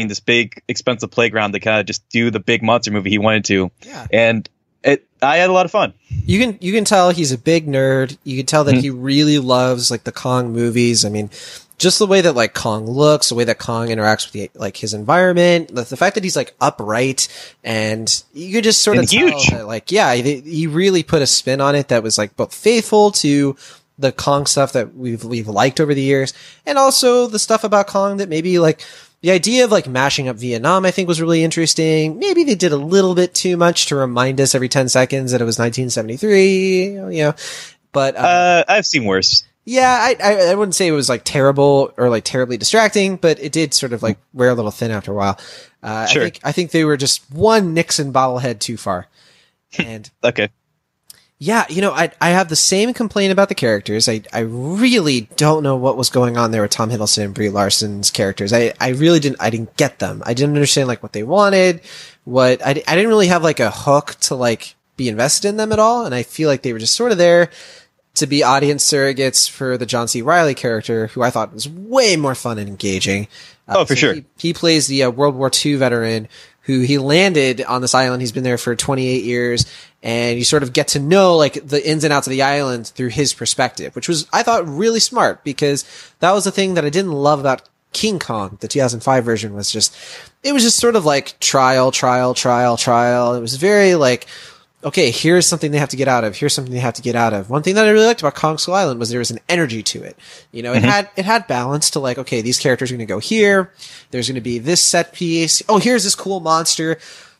[0.07, 3.45] this big, expensive playground to kind of just do the big monster movie he wanted
[3.45, 3.71] to.
[3.85, 4.49] Yeah, And
[4.83, 5.93] it, I had a lot of fun.
[6.09, 8.17] you can you can tell he's a big nerd.
[8.23, 8.81] You can tell that Mhm.
[8.81, 11.05] he really loves like the Kong movies.
[11.05, 11.29] I mean,
[11.77, 14.77] just the way that like Kong looks, the way that Kong interacts with the, like
[14.77, 17.27] his environment, the, the fact that he's like upright,
[17.63, 19.47] and you could just sort of And tell huge.
[19.49, 22.53] that, like yeah, he, he really put a spin on it that was like both
[22.53, 23.55] faithful to
[23.99, 26.33] the Kong stuff that we've we've liked over the years,
[26.65, 28.81] and also the stuff about Kong that maybe like
[29.21, 32.17] the idea of like mashing up Vietnam, I think was really interesting.
[32.19, 35.41] Maybe they did a little bit too much to remind us every 10 seconds that
[35.41, 37.33] it was 1973, you know,
[37.91, 39.43] but, uh, Uh, I've seen worse.
[39.65, 43.39] yeah, I, I, I wouldn't say it was like terrible or like terribly distracting, but
[43.39, 45.39] it did sort of like wear a little thin after a while.
[45.83, 46.21] Uh, Sure.
[46.21, 49.07] I think, I think they were just one Nixon bobblehead too far.
[49.77, 50.49] And Okay.
[51.43, 54.07] Yeah, you know, I I have the same complaint about the characters.
[54.07, 57.49] I I really don't know what was going on there with Tom Hiddleston and Brie
[57.49, 58.53] Larson's characters.
[58.53, 60.21] I I really didn't I didn't get them.
[60.23, 61.81] I didn't understand like what they wanted.
[62.25, 65.71] What I I didn't really have like a hook to like be invested in them
[65.71, 66.05] at all.
[66.05, 67.49] And I feel like they were just sort of there
[68.13, 70.21] to be audience surrogates for the John C.
[70.21, 73.27] Reilly character, who I thought was way more fun and engaging.
[73.67, 74.13] Uh, Oh, for sure.
[74.13, 76.27] He, he plays the uh, World War II veteran
[76.63, 78.21] who he landed on this island.
[78.21, 79.65] He's been there for 28 years,
[80.03, 82.87] and you sort of get to know like the ins and outs of the island
[82.87, 85.85] through his perspective, which was I thought really smart because
[86.19, 88.57] that was the thing that I didn't love about King Kong.
[88.61, 89.95] The 2005 version was just
[90.43, 93.35] it was just sort of like trial, trial, trial, trial.
[93.35, 94.27] It was very like
[94.83, 96.35] okay, here's something they have to get out of.
[96.35, 97.49] Here's something they have to get out of.
[97.49, 99.83] One thing that I really liked about Kong Skull Island was there was an energy
[99.83, 100.17] to it.
[100.51, 103.11] You know, it had it had balance to like, okay, these characters are going to
[103.13, 103.71] go here.
[104.11, 105.61] There's going to be this set piece.
[105.69, 106.97] Oh, here's this cool monster.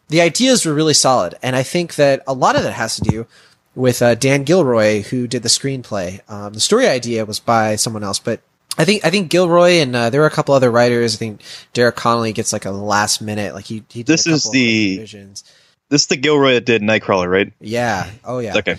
[0.09, 3.01] The ideas were really solid, and I think that a lot of that has to
[3.01, 3.27] do
[3.75, 6.19] with uh, Dan Gilroy, who did the screenplay.
[6.29, 8.41] Um, the story idea was by someone else, but
[8.77, 11.15] I think I think Gilroy and uh, there were a couple other writers.
[11.15, 11.41] I think
[11.73, 13.83] Derek Connolly gets like a last minute, like he.
[13.89, 15.43] he did This is the- revisions.
[15.91, 17.51] This is the Gilroy that did Nightcrawler, right?
[17.59, 18.09] Yeah.
[18.23, 18.57] Oh yeah.
[18.57, 18.77] Okay.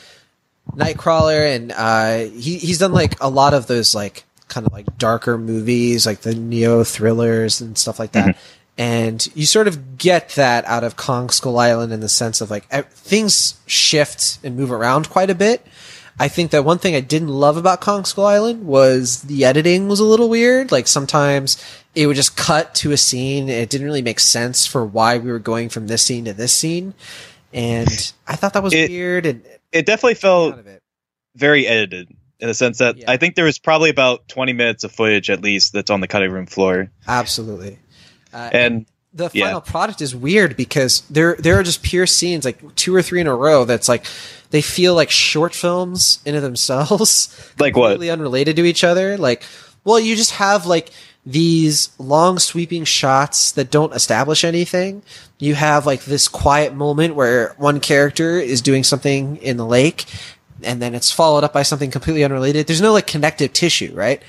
[0.72, 4.86] Nightcrawler, and uh, he he's done like a lot of those like kind of like
[4.96, 8.38] darker movies, like the neo thrillers and stuff like that.
[8.78, 12.50] And you sort of get that out of Kong Skull Island in the sense of
[12.50, 15.66] like things shift and move around quite a bit.
[16.18, 19.88] I think that one thing I didn't love about Kong Skull Island was the editing
[19.88, 20.72] was a little weird.
[20.72, 21.62] Like sometimes
[21.94, 23.48] it would just cut to a scene.
[23.48, 26.52] It didn't really make sense for why we were going from this scene to this
[26.52, 26.94] scene.
[27.52, 30.82] And I thought that was It- weird and It definitely felt it.
[31.36, 32.08] very edited
[32.40, 33.10] in the sense that Yeah.
[33.10, 36.08] I think there was probably about 20 minutes of footage at least that's on the
[36.08, 36.90] cutting room floor.
[37.06, 37.78] Absolutely.
[38.32, 39.44] Uh, And the yeah.
[39.46, 43.20] final product is weird because there there are just pure scenes like two or three
[43.20, 44.06] in a row that's like
[44.50, 47.28] they feel like short films in of themselves
[47.58, 48.00] Like what?
[48.00, 49.42] unrelated to each other like
[49.84, 50.90] well you just have like
[51.24, 55.02] these long sweeping shots that don't establish anything
[55.38, 60.04] you have like this quiet moment where one character is doing something in the lake
[60.64, 64.20] and then it's followed up by something completely unrelated there's no like connective tissue right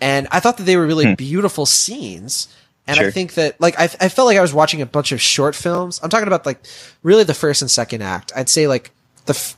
[0.00, 1.14] and i thought that they were really hmm.
[1.14, 2.48] beautiful scenes
[2.90, 5.20] and I think that, like, I, I felt like I was watching a bunch of
[5.20, 6.00] short films.
[6.02, 6.60] I'm talking about, like,
[7.02, 8.32] really the first and second act.
[8.34, 8.90] I'd say, like,
[9.26, 9.56] the, f-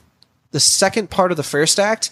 [0.51, 2.11] the second part of the first act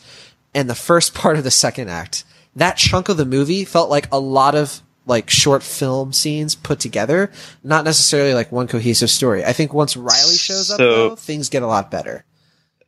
[0.56, 2.24] and the first part of the second act.
[2.56, 6.80] That chunk of the movie felt like a lot of, like, short film scenes put
[6.80, 7.32] together,
[7.64, 9.46] not necessarily, like, one cohesive story.
[9.46, 12.26] I think once Reilly shows up, So- though, things get a lot better.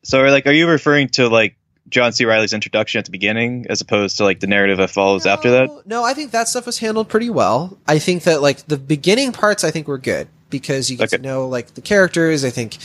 [0.03, 1.55] so, like, are you referring to like
[1.89, 2.25] John C.
[2.25, 5.67] Reilly's introduction at the beginning as opposed to like the narrative that follows after that?
[5.67, 7.77] No, No, I think that stuff was handled pretty well.
[7.87, 11.17] I think that like the beginning parts, I think were good because you get Okay.
[11.17, 12.43] to know like the characters.
[12.43, 12.77] I think,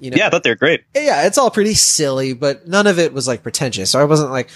[0.00, 0.82] you know, Yeah, I thought they were great.
[0.94, 3.90] yeah, it's all pretty silly, but none of it was like pretentious.
[3.90, 4.48] So I wasn't like,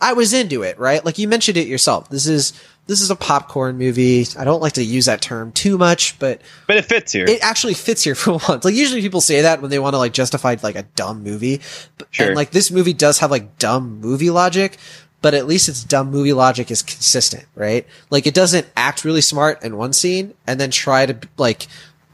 [0.00, 1.04] I was into it, right?
[1.04, 2.08] Like you mentioned it yourself.
[2.08, 2.52] This is
[2.86, 4.26] this is a popcorn movie.
[4.38, 7.24] I don't like to use that term too much, but But it fits here.
[7.26, 8.64] it actually fits here for once.
[8.64, 11.60] Like usually people say that when they want to like justify like a dumb movie,
[11.98, 12.26] but, Sure.
[12.26, 14.76] and like this movie does have like dumb movie logic,
[15.22, 17.86] but at least its dumb movie logic is consistent, right?
[18.10, 21.66] Like it doesn't act really smart in one scene and then try to like,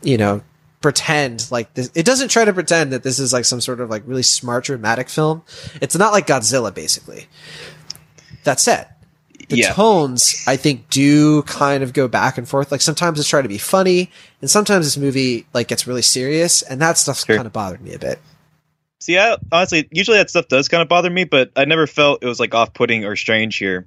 [0.02, 0.42] you know,
[0.80, 1.90] pretend like this.
[1.94, 4.64] It doesn't try to pretend that this is like some sort of like really smart
[4.64, 5.42] dramatic film.
[5.80, 7.26] It's not like Godzilla, basically.
[8.44, 8.88] That said,
[9.48, 9.72] the Yeah.
[9.72, 12.72] tones I think do kind of go back and forth.
[12.72, 16.62] Like sometimes it's trying to be funny, and sometimes this movie like gets really serious,
[16.62, 17.36] and that stuff's Sure.
[17.36, 18.18] kind of bothered me a bit.
[19.00, 22.22] See, I, honestly, usually that stuff does kind of bother me, but I never felt
[22.22, 23.86] it was like off-putting or strange here,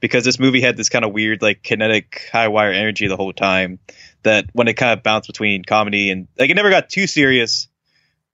[0.00, 3.78] because this movie had this kind of weird, like kinetic, high-wire energy the whole time.
[4.24, 7.68] That when it kind of bounced between comedy and like it never got too serious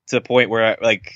[0.09, 1.15] to the point where I, like,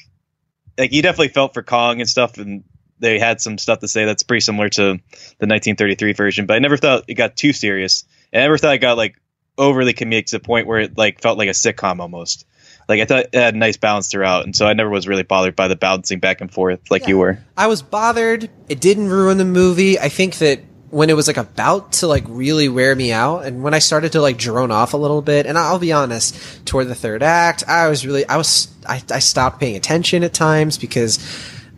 [0.76, 2.64] like you definitely felt for Kong and stuff, and
[2.98, 6.58] they had some stuff to say that's pretty similar to the 1933 version, but I
[6.58, 9.16] never thought it got too serious, and I never thought it got like
[9.56, 12.46] overly comedic to the point where it like felt like a sitcom almost.
[12.88, 15.22] Like I thought it had a nice balance throughout, and so I never was really
[15.22, 17.38] bothered by the bouncing back and forth like you were.
[17.56, 18.50] I was bothered.
[18.68, 19.98] It didn't ruin the movie.
[19.98, 20.60] I think that
[20.94, 24.12] when it was like about to like really wear me out, and when I started
[24.12, 27.64] to like drone off a little bit, and I'll be honest, toward the third act,
[27.66, 31.18] I was really, I was, I, I stopped paying attention at times because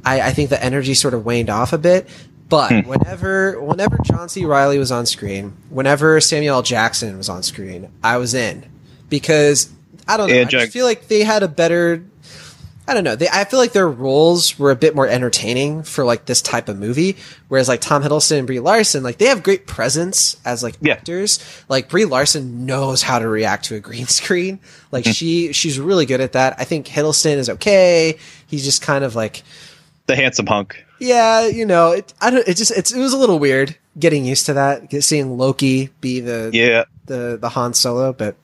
[0.05, 2.11] I, I think the energy sort of waned off a bit.
[2.51, 2.89] But hmm.
[2.89, 4.45] whenever, whenever John C.
[4.45, 6.63] Reilly was on screen, whenever Samuel L.
[6.63, 8.67] Jackson was on screen, I was in
[9.09, 9.73] because
[10.07, 10.35] I don't know.
[10.35, 12.05] Yeah, I just feel like they had a better
[12.89, 13.17] I don't know.
[13.17, 16.69] They, I feel like their roles were a bit more entertaining for like this type
[16.69, 17.17] of movie.
[17.49, 20.93] Whereas like Tom Hiddleston and Brie Larson, like they have great presence as like Yeah.
[20.95, 21.41] actors.
[21.69, 24.61] Like Brie Larson knows how to react to a green screen.
[24.93, 25.13] Like mm-hmm.
[25.13, 26.55] she, she's really good at that.
[26.59, 28.19] I think Hiddleston is okay.
[28.47, 29.43] He's just kind of like,
[30.07, 30.85] The handsome hunk.
[31.01, 34.25] yeah, you know, it, I don't, it just, it's, it was a little weird getting
[34.25, 38.37] used to that, seeing Loki be the, Yeah, the, the Han Solo, but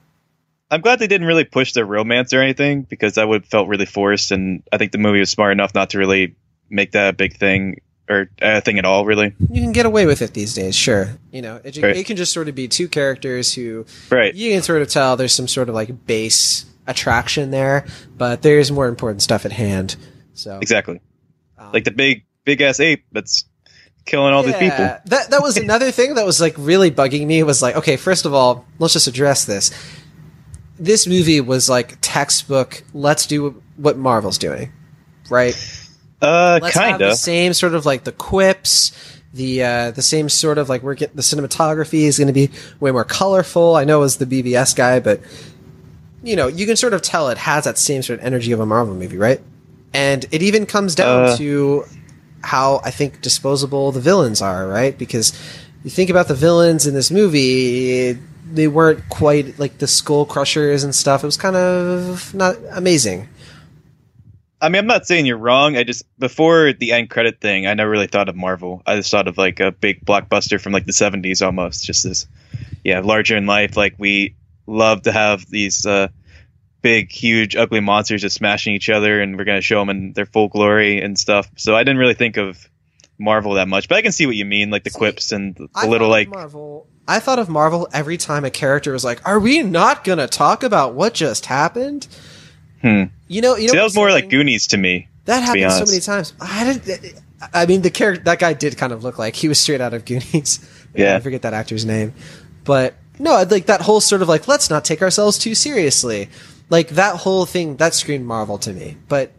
[0.72, 3.68] I'm glad they didn't really push the romance or anything because that would have felt
[3.68, 6.34] really forced, and I think the movie was smart enough not to really
[6.70, 9.04] make that a big thing or a thing at all.
[9.04, 10.74] Really, you can get away with it these days.
[10.74, 11.10] Sure.
[11.30, 11.94] You know, it, Right.
[11.96, 14.34] it can just sort of be two characters who, right?
[14.34, 17.84] you can sort of tell there's some sort of like base attraction there,
[18.16, 19.96] but there's more important stuff at hand.
[20.32, 21.00] So Exactly.
[21.58, 23.44] um, Like the big big ass ape that's
[24.06, 24.78] killing all these people.
[24.78, 28.24] That that was another thing that was like really bugging me was like, okay, first
[28.24, 29.70] of all, let's just address this.
[30.78, 32.82] This movie was like textbook.
[32.94, 34.72] Let's do what Marvel's doing,
[35.30, 35.54] right?
[36.20, 36.98] Uh, Let's kinda.
[37.08, 38.92] the same sort of like the quips,
[39.34, 42.50] the uh, the same sort of like we're getting the cinematography is going to be
[42.80, 43.74] way more colorful.
[43.76, 45.20] I know it was the BVS guy, but
[46.22, 48.60] you know you can sort of tell it has that same sort of energy of
[48.60, 49.40] a Marvel movie, right?
[49.92, 51.36] And it even comes down Uh.
[51.36, 51.84] to
[52.42, 54.96] how I think disposable the villains are, right?
[54.96, 55.32] Because
[55.84, 58.16] you think about the villains in this movie,
[58.52, 61.22] they weren't quite like the skull crushers and stuff.
[61.22, 63.28] It was kind of not amazing.
[64.60, 65.76] I mean, I'm not saying you're wrong.
[65.76, 68.82] I just before the end credit thing, I never really thought of Marvel.
[68.86, 71.84] I just thought of like a big blockbuster from like the 70s almost.
[71.84, 72.28] Just this,
[72.84, 73.76] yeah, larger in life.
[73.76, 74.36] Like we
[74.66, 76.08] love to have these uh,
[76.80, 80.26] big, huge, ugly monsters just smashing each other, and we're gonna show them in their
[80.26, 81.50] full glory and stuff.
[81.56, 82.68] So I didn't really think of
[83.18, 85.68] Marvel that much, but I can see what you mean, like the quips and the
[85.74, 86.86] I little like Marvel.
[87.08, 90.26] I thought of Marvel every time a character was like, "Are we not going to
[90.26, 92.06] talk about what just happened?"
[92.80, 93.04] Hmm.
[93.28, 95.08] You know, you know See, that was more like Goonies to me.
[95.24, 96.34] that to happened so many times.
[96.40, 97.14] I didn't.
[97.52, 99.94] I mean, the character that guy did kind of look like he was straight out
[99.94, 100.68] of Goonies.
[100.94, 101.16] Yeah.
[101.16, 102.12] I forget that actor's name,
[102.64, 106.28] but no, I'd like that whole sort of like let's not take ourselves too seriously.
[106.68, 109.32] Like that whole thing that screamed Marvel to me, but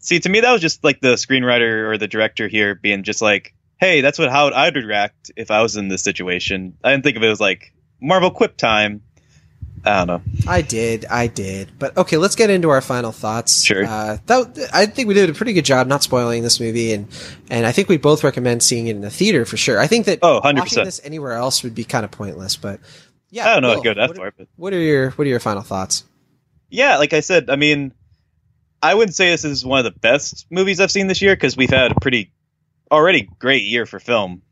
[0.00, 3.22] See, to me, that was just like the screenwriter or the director here being just
[3.22, 7.04] like, "Hey, that's what how I'd react if I was in this situation." I didn't
[7.04, 9.02] think of it as like Marvel quip time.
[9.84, 10.22] I don't know.
[10.46, 11.72] I did, I did.
[11.78, 13.64] But okay, let's get into our final thoughts.
[13.64, 13.84] Sure.
[13.84, 17.08] Uh, that, I think we did a pretty good job not spoiling this movie, and
[17.50, 19.80] and I think we both recommend seeing it in the theater for sure.
[19.80, 20.58] I think that Oh, 100%.
[20.58, 22.54] watching this anywhere else would be kind of pointless.
[22.56, 22.78] But
[23.30, 25.26] yeah, I don't know Will, if go that what, far, but What are your What
[25.26, 26.04] are your final thoughts?
[26.70, 27.92] yeah, like I said, I mean,
[28.80, 31.56] I wouldn't say this is one of the best movies I've seen this year because
[31.56, 32.30] we've had a pretty
[32.92, 34.42] already great year for film.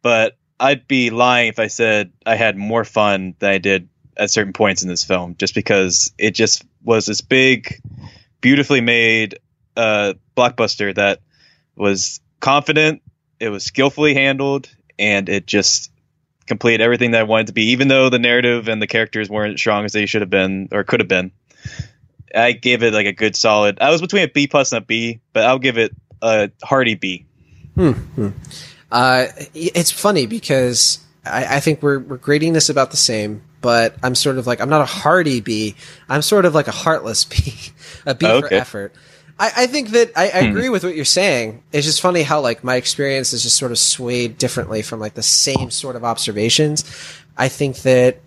[0.00, 4.30] But I'd be lying if I said I had more fun than I did at
[4.30, 7.80] certain points in this film, just because it just was this big,
[8.40, 9.38] beautifully made
[9.76, 11.20] uh, blockbuster that
[11.76, 13.02] was confident,
[13.40, 14.68] it was skillfully handled,
[14.98, 15.90] and it just
[16.46, 19.54] completed everything that I wanted to be, even though the narrative and the characters weren't
[19.54, 21.32] as strong as they should have been or could have been.
[22.34, 23.78] I gave it like a good solid.
[23.80, 26.94] I was between a B plus and a B, but I'll give it a hearty
[26.94, 27.26] B.
[27.74, 28.28] Hmm, hmm.
[28.90, 33.96] Uh, it's funny because I, I think we're we're grading this about the same, but
[34.02, 35.76] I'm sort of like I'm not a hardy bee.
[36.08, 37.54] I'm sort of like a heartless B,
[38.04, 38.58] a B Oh, for okay.
[38.58, 38.94] effort.
[39.38, 40.50] I, I think that I, I hmm.
[40.50, 41.62] agree with what you're saying.
[41.72, 45.14] It's just funny how like my experience is just sort of swayed differently from like
[45.14, 46.84] the same sort of observations.
[47.36, 48.18] I think that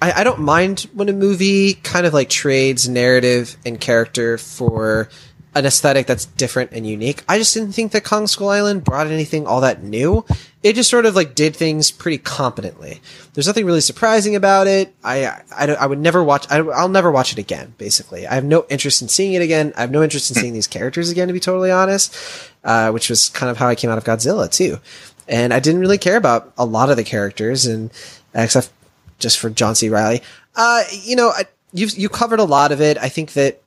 [0.00, 5.08] I, I don't mind when a movie kind of like trades narrative and character for
[5.54, 7.22] an aesthetic that's different and unique.
[7.28, 10.24] I just didn't think that Kong Skull Island brought anything all that new.
[10.62, 13.00] It just sort of like did things pretty competently.
[13.34, 14.94] There's nothing really surprising about it.
[15.04, 16.50] I I, I would never watch.
[16.50, 17.74] I, will never watch it again.
[17.76, 19.72] Basically, I have no interest in seeing it again.
[19.76, 21.28] I have no interest in seeing these characters again.
[21.28, 22.16] To be totally honest,
[22.64, 24.78] uh, which was kind of how I came out of Godzilla too.
[25.28, 27.90] And I didn't really care about a lot of the characters, and
[28.34, 28.70] except
[29.18, 29.88] just for John C.
[29.88, 30.22] Reilly.
[30.54, 32.98] Uh, you know, I, you've you covered a lot of it.
[32.98, 33.61] I think that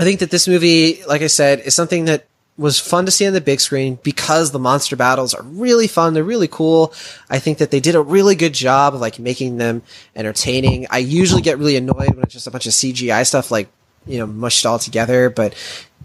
[0.00, 2.24] I think that this movie, like I said, is something that
[2.56, 6.14] was fun to see on the big screen because the monster battles are really fun.
[6.14, 6.94] They're really cool.
[7.28, 9.82] I think that they did a really good job of like making them
[10.16, 10.86] entertaining.
[10.90, 13.68] I usually get really annoyed when it's just a bunch of CGI stuff like,
[14.06, 15.52] you know, mushed all together, but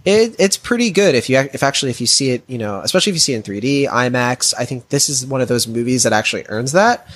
[0.04, 3.12] it, it's pretty good if you, if actually, if you see it, you know, especially
[3.12, 6.04] if you see it in 3D, IMAX, I think this is one of those movies
[6.04, 7.08] that actually earns that.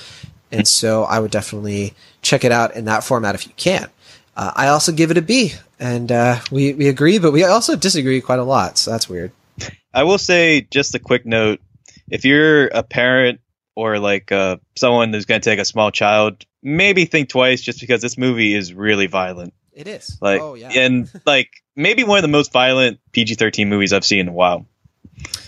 [0.49, 3.89] And so I would definitely check it out in that format if you can.
[4.37, 7.75] Uh, I also give it a B, and uh, we we agree, but we also
[7.75, 8.77] disagree quite a lot.
[8.77, 9.31] So that's weird.
[9.93, 11.59] I will say just a quick note:
[12.09, 13.39] if you're a parent
[13.75, 17.79] or like uh, someone who's going to take a small child, maybe think twice, just
[17.79, 19.53] because this movie is really violent.
[19.73, 20.17] It is.
[20.21, 24.19] Like, oh yeah, and like maybe one of the most violent PG-13 movies I've seen
[24.19, 24.65] in a while.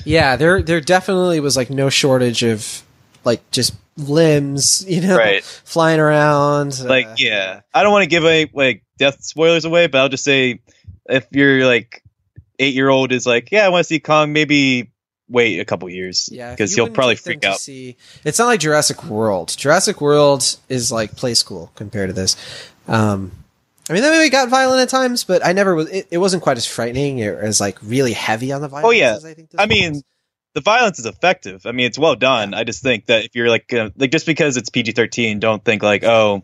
[0.05, 2.83] Yeah, there there definitely was like no shortage of
[3.23, 5.43] like just limbs, you know, Right.
[5.43, 6.79] flying around.
[6.79, 10.09] Like, uh, yeah, I don't want to give any like death spoilers away, but I'll
[10.09, 10.59] just say
[11.09, 12.03] if you're like
[12.59, 14.91] eight year old is like, yeah, I want to see Kong, maybe
[15.27, 17.57] wait a couple years, Yeah, because he'll probably freak out.
[17.57, 19.55] See, it's not like Jurassic World.
[19.57, 22.37] Jurassic World is like play school compared to this.
[22.87, 23.31] Um,
[23.89, 25.89] I mean, that movie got violent at times, but I never was.
[25.89, 28.87] It, it wasn't quite as frightening or as like really heavy on the violence.
[28.87, 29.15] Oh, yeah.
[29.15, 29.49] as I think.
[29.57, 29.69] I was.
[29.69, 30.01] mean,
[30.53, 31.65] the violence is effective.
[31.65, 32.53] I mean, it's well done.
[32.53, 35.65] I just think that if you're like, uh, like just because it's PG thirteen, don't
[35.65, 36.43] think like, oh,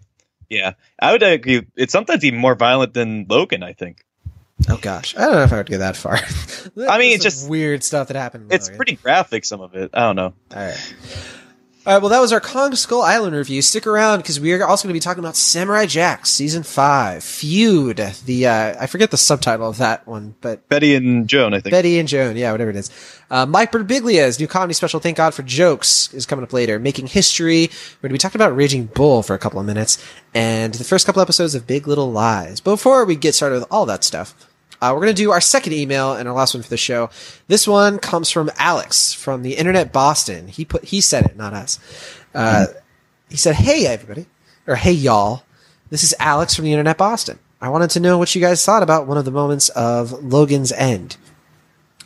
[0.50, 0.74] yeah.
[1.00, 1.66] I would agree.
[1.76, 3.64] It's sometimes even more violent than Logan.
[3.64, 4.04] I think
[4.70, 6.16] oh gosh, I don't know if I would go that far.
[6.90, 8.52] I mean, it's just- weird stuff that happened.
[8.52, 8.78] it's Logan.
[8.78, 9.46] pretty graphic.
[9.46, 9.92] Some of it.
[9.94, 10.34] I don't know.
[10.56, 10.94] All right.
[11.88, 13.62] All right, well, that was our Kong Skull Island review.
[13.62, 17.24] Stick around because we are also going to be talking about Samurai Jack season five
[17.24, 17.96] feud.
[18.26, 21.54] The uh, I forget the subtitle of that one, but Bette and Joan.
[21.54, 21.72] I think.
[21.72, 22.90] Bette and Joan, yeah, whatever it is.
[23.32, 26.78] Uh, Mike Birbiglia's new comedy special, Thank God for Jokes, is coming up later.
[26.78, 27.70] Making history.
[27.70, 29.98] We're going to be talking about Raging Bull for a couple of minutes,
[30.36, 32.60] and the first couple episodes of Big Little Lies.
[32.60, 34.36] But before we get started with all that stuff,
[34.82, 37.10] uh, we're going to do our second email and our last one for the show.
[37.48, 40.48] This one comes from Alex from the Internet Boston.
[40.48, 41.80] He put he said it, not us.
[42.34, 42.68] Uh,
[43.30, 44.28] he said, "Hey everybody,"
[44.68, 45.44] or "Hey y'all."
[45.90, 47.40] This is Alex from the Internet Boston.
[47.62, 50.72] I wanted to know what you guys thought about one of the moments of Logan's
[50.74, 51.18] End.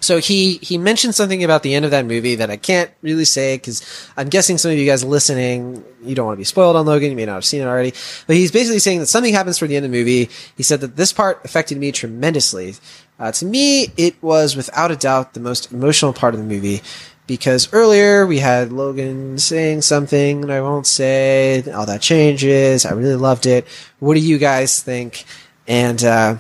[0.02, 3.26] So he he mentioned something about the end of that movie that I can't really
[3.26, 3.82] say because
[4.18, 7.12] I'm guessing some of you guys listening you don't want to be spoiled on Logan.
[7.12, 7.93] You may not have seen it already,
[8.28, 10.30] but he's basically saying that something happens toward the end of the movie.
[10.58, 12.76] He said that this part affected me tremendously.
[13.20, 16.82] Uh, to me, it was without a doubt the most emotional part of the movie
[17.28, 21.64] because earlier we had Logan saying something that I won't say.
[21.72, 22.86] All that changes.
[22.86, 23.68] I really loved it.
[23.99, 25.26] What do you guys think?
[25.68, 26.38] And uh,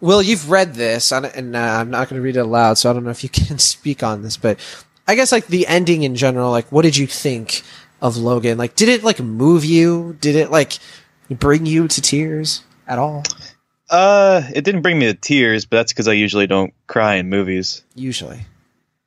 [0.00, 2.90] Will, you've read this, and and, uh, I'm not going to read it aloud, so
[2.90, 4.58] I don't know if you can speak on this, but
[5.06, 7.62] I guess like the ending in general, like what did you think
[8.00, 8.58] of Logan?
[8.58, 10.16] Like, did it like move you?
[10.20, 10.78] Did it like
[11.28, 13.22] bring you to tears at all?
[13.88, 17.28] Uh, it didn't bring me to tears, but that's because I usually don't cry in
[17.28, 17.82] movies.
[17.96, 18.46] Usually,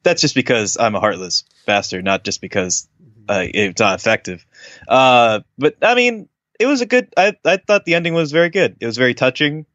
[0.04, 2.88] That's just because I'm a heartless bastard, not just because
[3.30, 4.46] uh, it's not effective.
[4.88, 6.28] Uh, but I mean,
[6.60, 7.14] it was a good.
[7.16, 8.76] I I thought the ending was very good.
[8.82, 9.66] It was very touching.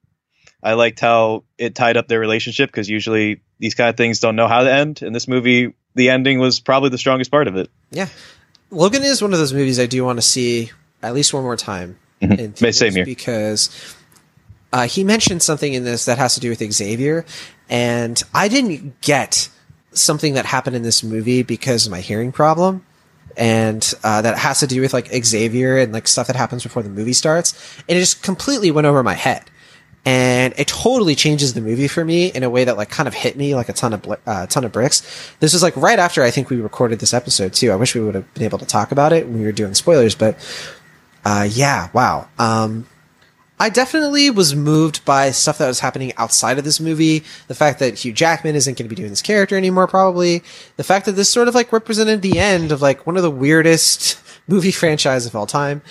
[0.62, 4.36] I liked how it tied up their relationship because usually these kind of things don't
[4.36, 5.02] know how to end.
[5.02, 7.70] And this movie, the ending was probably the strongest part of it.
[7.90, 8.09] yeah.
[8.70, 10.70] Logan is one of those movies I do want to see
[11.02, 11.98] at least one more time.
[12.20, 13.04] theaters same here.
[13.04, 13.96] because
[14.72, 17.24] uh, he mentioned something in this that has to do with Xavier,
[17.68, 19.48] and I didn't get
[19.92, 22.84] something that happened in this movie because of my hearing problem,
[23.36, 26.82] and uh, that has to do with like Xavier and like stuff that happens before
[26.82, 27.54] the movie starts,
[27.88, 29.50] and it just completely went over my head.
[30.09, 33.12] And it totally changes the movie for me in a way that like kind of
[33.12, 35.02] hit me like a ton of bl- uh, ton of bricks.
[35.40, 37.70] This was like right after I think we recorded this episode too.
[37.72, 39.74] I wish we would have been able to talk about it when we were doing
[39.74, 40.38] spoilers, but
[41.26, 42.26] uh, yeah, wow.
[42.38, 42.86] Um,
[43.61, 47.22] I definitely was moved by stuff that was happening outside of this movie.
[47.48, 50.42] The fact that Hugh Jackman isn't going to be doing this character anymore, probably.
[50.78, 53.30] The fact that this sort of like represented the end of like one of the
[53.30, 55.82] weirdest movie franchise of all time.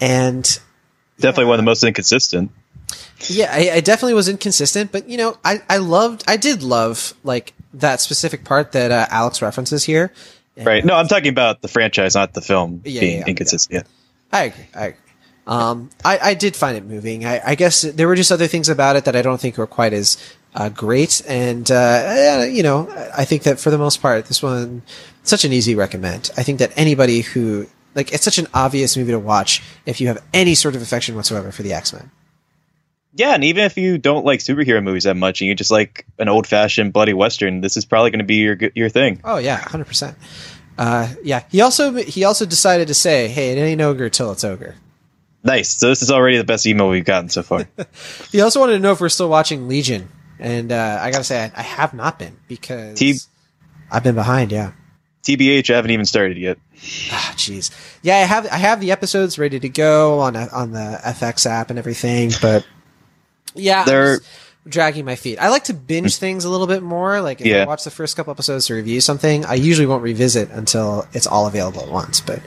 [0.00, 0.58] And
[1.20, 2.50] Definitely one of the most inconsistent.
[3.28, 7.14] Yeah, I, I definitely was inconsistent, but you know, I, I loved, I did love
[7.24, 10.12] like that specific part that uh, Alex references here.
[10.56, 10.84] And Right.
[10.84, 13.86] No, I'm talking about the franchise, not the film Yeah, being yeah, inconsistent.
[13.86, 14.38] Yeah.
[14.38, 14.66] I agree.
[14.74, 15.00] I agree.
[15.46, 17.24] um, I, I did find it moving.
[17.24, 19.66] I, I guess there were just other things about it that I don't think were
[19.66, 20.16] quite as
[20.54, 21.22] uh, great.
[21.26, 24.82] And uh, you know, I think that for the most part, this one
[25.22, 26.30] such an easy recommend.
[26.36, 30.08] I think that anybody who like it's such an obvious movie to watch if you
[30.08, 32.10] have any sort of affection whatsoever for the X Men.
[33.14, 36.06] Yeah, and even if you don't like superhero movies that much, and you just like
[36.18, 39.20] an old fashioned bloody western, this is probably going to be your your thing.
[39.24, 40.18] Oh yeah, hundred uh, percent.
[41.22, 44.76] Yeah, he also he also decided to say, "Hey, it ain't ogre till it's ogre."
[45.42, 45.70] Nice.
[45.76, 47.66] So this is already the best email we've gotten so far.
[48.30, 50.08] he also wanted to know if we're still watching Legion,
[50.38, 53.18] and uh, I gotta say, I, I, have not been because T-
[53.90, 54.52] I've been behind.
[54.52, 54.72] Yeah.
[55.22, 56.58] TBH, I haven't even started yet.
[57.10, 57.70] Ah, jeez.
[58.02, 61.46] Yeah, I have I have the episodes ready to go on a, on the FX
[61.46, 62.66] app and everything, but
[63.54, 64.20] yeah, They're-
[64.64, 65.38] I'm dragging my feet.
[65.38, 67.20] I like to binge things a little bit more.
[67.22, 70.50] Like if I watch the first couple episodes to review something, I usually won't revisit
[70.50, 72.20] until it's all available at once.
[72.20, 72.40] But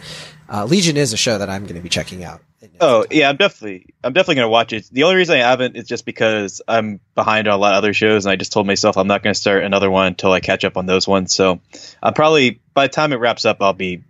[0.48, 2.42] uh, Legion is a show that I'm going to be checking out.
[2.80, 4.88] Oh yeah, I'm definitely I'm definitely gonna watch it.
[4.92, 7.94] The only reason I haven't is just because I'm behind on a lot of other
[7.94, 10.64] shows, and I just told myself I'm not gonna start another one until I catch
[10.66, 11.34] up on those ones.
[11.34, 11.60] So
[12.02, 14.04] I'll probably by the time it wraps up, I'll be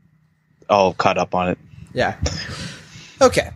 [0.70, 1.58] all caught up on it.
[1.94, 2.18] Yeah.
[3.22, 3.50] Okay.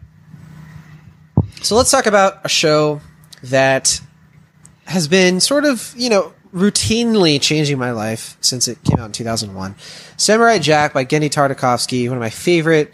[1.61, 3.01] So let's talk about a show
[3.43, 4.01] that
[4.85, 9.11] has been sort of, you know, routinely changing my life since it came out in
[9.11, 9.75] 2001.
[10.15, 12.93] Samurai Jack by Genndy Tartakovsky, one of my favorite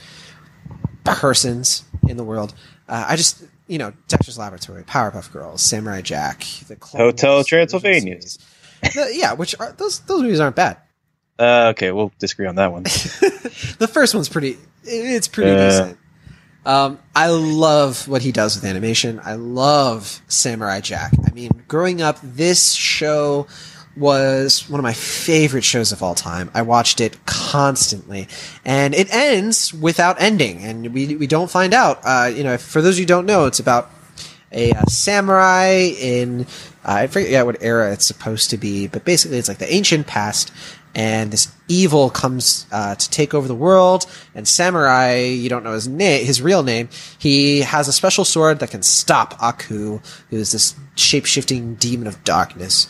[1.03, 2.53] persons in the world.
[2.87, 7.47] Uh, I just, you know, Dexter's Laboratory, Powerpuff Girls, Samurai Jack, the Clone Hotel Wars
[7.47, 8.19] Transylvania.
[8.81, 10.77] The- yeah, which are those those movies aren't bad.
[11.39, 12.83] Uh, okay, we'll disagree on that one.
[12.83, 15.69] the first one's pretty it's pretty Uh.
[15.69, 15.97] decent
[16.65, 19.19] um, i love what he does with animation.
[19.23, 21.13] I love samurai jack.
[21.25, 23.47] I mean growing up this show
[23.95, 26.49] was one of my favorite shows of all time.
[26.53, 28.27] I watched it constantly.
[28.65, 30.63] And it ends without ending.
[30.63, 33.59] And we, we don't find out uh, you know for those who don't know it's
[33.59, 33.91] about
[34.51, 36.45] a, uh samurai in
[36.85, 40.05] uh, I forget what era it's supposed to be, but basically it's like the ancient
[40.05, 40.51] past,
[40.95, 44.05] and this evil comes uh, to take over the world.
[44.35, 46.89] And samurai, you don't know his name, his real name.
[47.17, 52.07] He has a special sword that can stop Aku, who is this shape shifting demon
[52.07, 52.87] of darkness,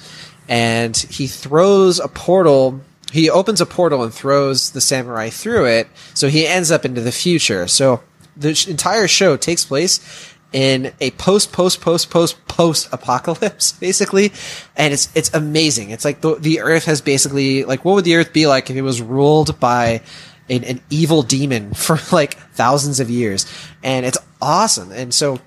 [0.47, 2.82] and he throws a portal
[3.12, 6.99] he opens a portal and throws the samurai through it, so he ends up into
[6.99, 7.68] the future.
[7.68, 8.01] So
[8.36, 14.32] the entire show takes place in a post post post post post apocalypse basically
[14.78, 18.16] and it's it's amazing it's like the, the earth has basically like what would the
[18.16, 20.01] earth be like if it was ruled by
[20.49, 23.45] an, an evil demon for like thousands of years
[23.84, 25.39] and it's awesome and so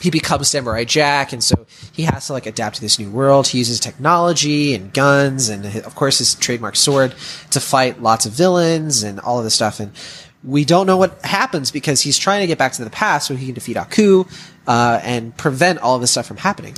[0.00, 3.48] he becomes Samurai Jack, and so he has to like adapt to this new world.
[3.48, 7.14] He uses technology and guns, and of course his trademark sword
[7.50, 9.78] to fight lots of villains and all of this stuff.
[9.78, 9.92] And
[10.42, 13.36] we don't know what happens because he's trying to get back to the past so
[13.36, 14.24] he can defeat Aku
[14.66, 16.74] uh, and prevent all of this stuff from happening.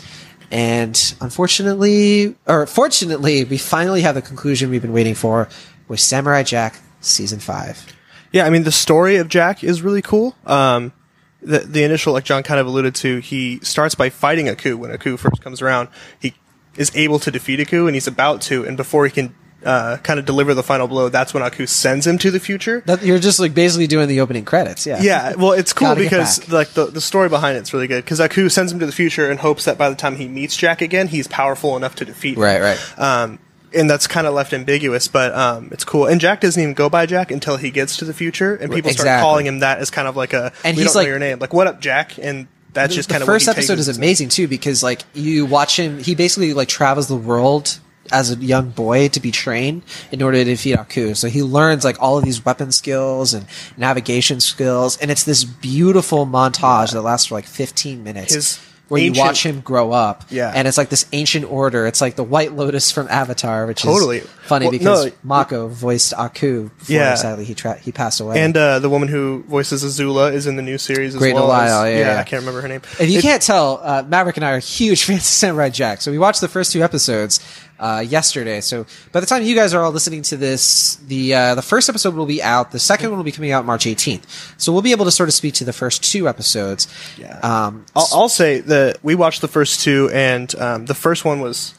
[0.50, 5.48] And unfortunately, or fortunately, we finally have the conclusion we've been waiting for
[5.88, 7.86] with Samurai Jack season five.
[8.32, 10.36] Yeah, I mean the story of Jack is really cool.
[10.44, 10.92] Um,
[11.40, 14.90] the the initial, like John kind of alluded to, he starts by fighting Aku when
[14.90, 15.88] Aku first comes around.
[16.18, 16.34] He
[16.76, 19.34] is able to defeat Aku, and he's about to, and before he can
[19.64, 22.82] uh, kind of deliver the final blow, that's when Aku sends him to the future.
[22.86, 25.00] That, you're just like basically doing the opening credits, yeah.
[25.02, 28.48] Yeah, well, it's cool because like the, the story behind it's really good because Aku
[28.48, 31.08] sends him to the future in hopes that by the time he meets Jack again,
[31.08, 32.36] he's powerful enough to defeat.
[32.36, 32.42] him.
[32.42, 32.98] Right, right.
[32.98, 33.38] Um,
[33.74, 36.06] and that's kind of left ambiguous, but um, it's cool.
[36.06, 38.90] And Jack doesn't even go by Jack until he gets to the future, and people
[38.90, 41.10] start calling him that as kind of like a And we he's don't like- know
[41.10, 42.18] your name, like what up, Jack?
[42.18, 45.02] And that's just the kind of first what he episode is amazing too because like
[45.12, 47.78] you watch him he basically like travels the world
[48.12, 51.14] as a young boy to be trained in order to defeat Aku.
[51.14, 53.46] So he learns like all of these weapon skills and
[53.76, 58.34] navigation skills and it's this beautiful montage that lasts for like 15 minutes.
[58.34, 60.52] His where you watch him grow up, Yeah.
[60.54, 61.86] and it's like this ancient order.
[61.86, 64.18] It's like the White Lotus from Avatar, which Totally.
[64.18, 66.68] is funny Well, because no, Mako voiced Aku.
[66.78, 67.14] Before Yeah.
[67.14, 68.38] sadly he tra- he passed away.
[68.38, 71.44] And uh, the woman who voices Azula is in the new series as Great well.
[71.46, 72.20] Delisle, as- yeah, yeah.
[72.20, 72.82] I can't remember her name.
[73.00, 76.02] If you It- can't tell, uh, Maverick and I are huge fans of Samurai Jack.
[76.02, 77.40] So we watched the first two episodes
[77.82, 78.60] uh, yesterday.
[78.60, 81.88] So by the time you guys are all listening to this, the uh, the first
[81.88, 82.70] episode will be out.
[82.70, 84.22] The second one will be coming out March 18th.
[84.56, 86.86] So we'll be able to sort of speak to the first two episodes.
[87.18, 87.38] Yeah.
[87.42, 91.40] Um, I'll, I'll say that we watched the first two, and um, the first one
[91.40, 91.74] was.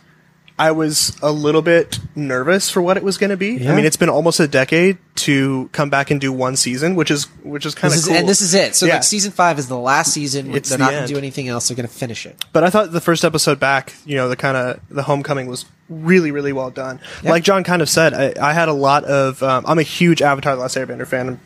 [0.57, 3.53] I was a little bit nervous for what it was going to be.
[3.55, 3.71] Yeah.
[3.71, 7.09] I mean, it's been almost a decade to come back and do one season, which
[7.09, 8.13] is which is kind of cool.
[8.13, 8.75] and this is it.
[8.75, 8.95] So Yeah.
[8.95, 10.53] like season five is the last season.
[10.53, 11.67] It's They're the not going to do anything else.
[11.67, 12.43] They're going to finish it.
[12.53, 15.65] But I thought the first episode back, you know, the kind of the homecoming was
[15.89, 16.99] really, really well done.
[17.23, 19.41] Like John kind of said, I, I had a lot of.
[19.41, 21.29] Um, I'm a huge Avatar: The Last Airbender fan.
[21.29, 21.39] I'm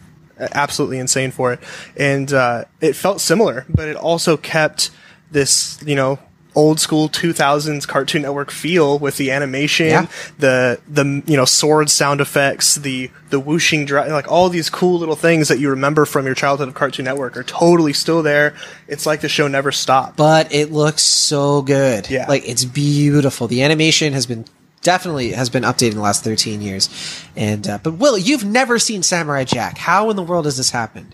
[0.51, 1.60] absolutely insane for it.
[1.95, 4.91] And uh, it felt similar, but it also kept
[5.32, 6.20] this, you know,
[6.58, 10.08] old school 2000s Cartoon Network feel with the animation, Yeah.
[10.39, 14.97] the the you know sword sound effects, the the whooshing dra- like all these cool
[14.97, 18.55] little things that you remember from your childhood of Cartoon Network are totally still there.
[18.88, 20.18] It's like the show never stopped.
[20.18, 22.10] but it looks so good.
[22.10, 22.26] Yeah.
[22.28, 23.47] Like it's beautiful.
[23.47, 24.45] The animation has been
[24.82, 26.89] definitely has been updated in the last 13 years.
[27.36, 29.78] And uh, but Will, you've never seen Samurai Jack.
[29.78, 31.14] How in the world has this happened?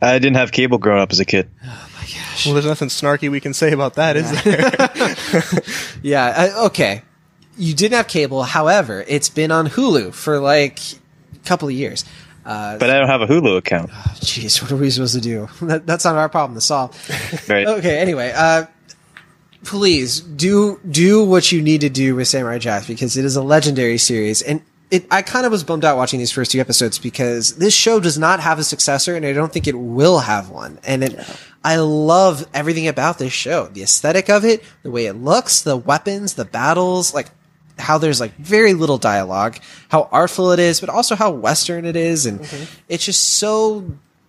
[0.00, 1.48] I didn't have cable growing up as a kid.
[2.44, 5.62] Well, there's nothing snarky we can say about that, is there?
[6.02, 7.02] Yeah, uh, okay.
[7.56, 8.42] You didn't have cable.
[8.42, 10.78] However, it's been on Hulu for like
[11.34, 12.04] a couple of years.
[12.44, 13.90] Uh, But I don't have a Hulu account.
[14.20, 15.48] Jeez, what are we supposed to do?
[15.62, 16.90] That, that's not our problem to solve.
[17.48, 17.66] Right.
[17.66, 18.66] Okay, anyway, uh,
[19.64, 23.42] please do do what you need to do with Samurai Jack because it is a
[23.42, 25.06] legendary series, and it.
[25.10, 28.18] I kind of was bummed out watching these first two episodes because this show does
[28.18, 30.78] not have a successor, and I don't think it will have one.
[30.84, 31.18] And it,
[31.64, 35.76] I love everything about this show, the aesthetic of it, the way it looks, the
[35.76, 37.28] weapons, the battles, like
[37.78, 39.58] how there's like very little dialogue,
[39.88, 42.64] how artful it is, but also how western it is, and mm-hmm.
[42.88, 43.84] it's just so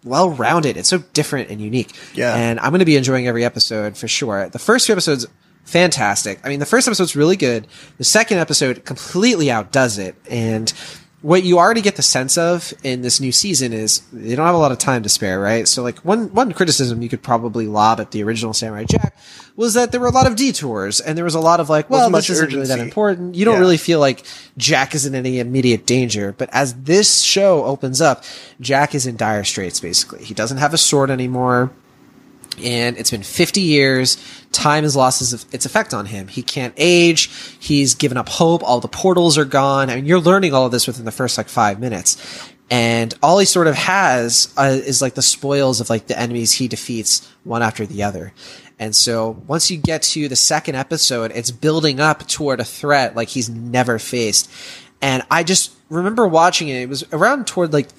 [0.06, 0.78] well rounded.
[0.78, 1.92] It's so different and unique.
[2.14, 2.34] Yeah.
[2.34, 4.48] And I'm going to be enjoying every episode for sure.
[4.50, 5.26] The first two episodes,
[5.66, 6.40] fantastic.
[6.44, 7.68] I mean, the first episode's really good.
[7.98, 10.16] The second episode completely outdoes it.
[10.30, 10.72] And
[11.26, 14.54] what you already get the sense of in this new season is they don't have
[14.54, 15.68] a lot of time to spare, right?
[15.68, 19.18] So like one, one criticism you could probably lob at the original Samurai Jack
[19.56, 21.90] was that there were a lot of detours and there was a lot of like,
[21.90, 23.34] well, Wasn't this isn't really that important.
[23.34, 23.60] You don't Yeah.
[23.62, 24.24] really feel like
[24.56, 26.36] Jack is in any immediate danger.
[26.38, 28.24] But as this show opens up,
[28.62, 30.24] Jack is in dire straits, basically.
[30.24, 31.72] He doesn't have a sword anymore.
[32.64, 34.18] And it's been 50 years.
[34.52, 35.22] Time has lost
[35.54, 36.28] its, effect on him.
[36.28, 37.30] He can't age.
[37.60, 38.64] He's given up hope.
[38.64, 39.90] All the portals are gone.
[39.90, 42.18] I mean, you're learning all of this within the first like five minutes.
[42.70, 46.52] And all he sort of has uh, is like the spoils of like the enemies
[46.54, 48.34] he defeats one after the other.
[48.80, 53.16] And so once you get to the second episode, it's building up toward a threat
[53.16, 54.50] like he's never faced.
[55.02, 56.82] And I just remember watching it.
[56.82, 57.90] It was around toward like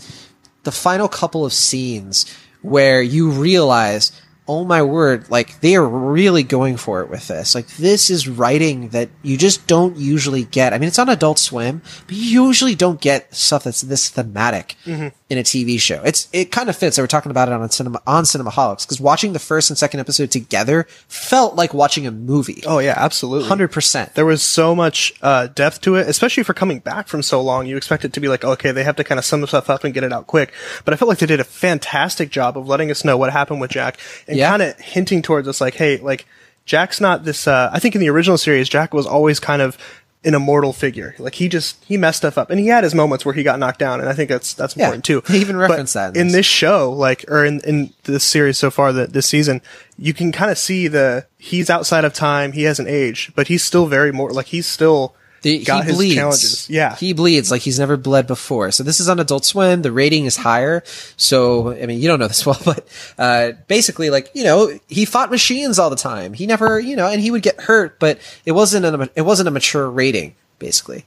[0.64, 2.26] the final couple of scenes
[2.62, 4.12] where you realize,
[4.48, 7.54] oh my word, like they are really going for it with this.
[7.54, 10.72] Like this is writing that you just don't usually get.
[10.72, 14.76] I mean, it's on Adult Swim, but you usually don't get stuff that's this thematic
[14.86, 16.00] in a TV show.
[16.04, 16.98] It's it kind of fits.
[16.98, 20.00] I were talking about it on cinema on Cinemaholics because watching the first and second
[20.00, 22.62] episode together felt like watching a movie.
[22.66, 23.48] oh yeah, absolutely.
[23.48, 24.14] Hundred percent.
[24.14, 27.66] there was so much uh, depth to it, especially for coming back from so long.
[27.66, 29.82] You expect it to be like, okay, they have to kind of sum stuff up
[29.84, 30.52] and get it out quick.
[30.84, 33.60] But I felt like they did a fantastic job of letting us know what happened
[33.60, 34.50] with Jack and Yeah.
[34.50, 36.26] kind of hinting towards us, like, hey, like
[36.64, 37.46] Jack's not this.
[37.46, 39.76] Uh, I think in the original series, Jack was always kind of
[40.24, 41.14] an immortal figure.
[41.20, 43.60] Like he just he messed stuff up, and he had his moments where he got
[43.60, 45.22] knocked down, and I think that's that's Yeah, important too.
[45.28, 46.36] they even But that in in this.
[46.36, 49.62] this show, like or in in this series so far, that this season,
[49.96, 52.52] you can kind of see the he's outside of time.
[52.52, 55.96] He hasn't aged, but he's still very more like he's still The, got he his
[55.96, 56.14] bleeds.
[56.14, 56.70] challenges.
[56.70, 58.70] Yeah, He bleeds like he's never bled before.
[58.72, 59.82] So this is on Adult Swim.
[59.82, 60.82] The rating is higher.
[61.16, 62.86] So, I mean, you don't know this well, but,
[63.18, 66.32] uh, basically, like, you know, he fought machines all the time.
[66.32, 69.48] He never, you know, and he would get hurt, but it wasn't a, it wasn't
[69.48, 71.04] a mature rating, basically.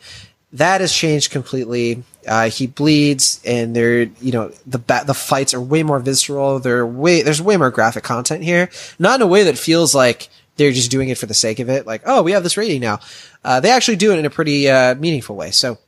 [0.54, 2.04] That has changed completely.
[2.28, 6.60] Uh, he bleeds and they're, you know, the ba- the fights are way more visceral.
[6.60, 8.70] They're way, there's way more graphic content here.
[8.98, 11.70] Not in a way that feels like they're just doing it for the sake of
[11.70, 11.88] it.
[11.88, 13.00] Like, oh, we have this rating now.
[13.44, 15.50] Uh, they actually do it in a pretty, uh, meaningful way.
[15.50, 15.80] So,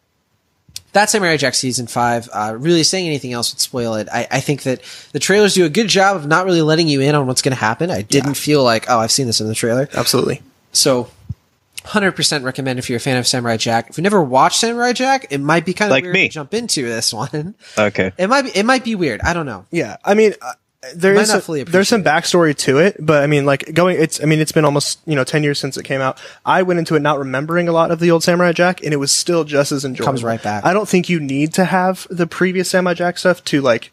[0.93, 2.27] that's Samurai Jack season five.
[2.33, 4.09] Uh, really saying anything else would spoil it.
[4.11, 4.81] I, I think that
[5.13, 7.53] the trailers do a good job of not really letting you in on what's going
[7.55, 7.89] to happen.
[7.91, 9.87] I didn't feel like, oh, I've seen this in the trailer.
[9.93, 10.41] absolutely.
[10.73, 11.09] So,
[11.85, 13.89] 100% recommend if you're a fan of Samurai Jack.
[13.89, 16.27] If you've never watched Samurai Jack, it might be kind of Like weird me.
[16.27, 17.55] to jump into this one.
[17.77, 18.11] Okay.
[18.17, 19.21] It might be, it might be weird.
[19.21, 19.65] I don't know.
[19.71, 20.33] Yeah, I mean,
[20.95, 21.33] there is a-
[21.71, 24.65] there's some backstory to it, but I mean, like going, it's I mean, it's been
[24.65, 26.19] almost you know ten years since it came out.
[26.45, 28.97] I went into it not remembering a lot of the old Samurai Jack, and it
[28.97, 30.05] was still just as enjoyable.
[30.07, 30.65] Comes right back.
[30.65, 33.91] I don't think you need to have the previous Samurai Jack stuff to like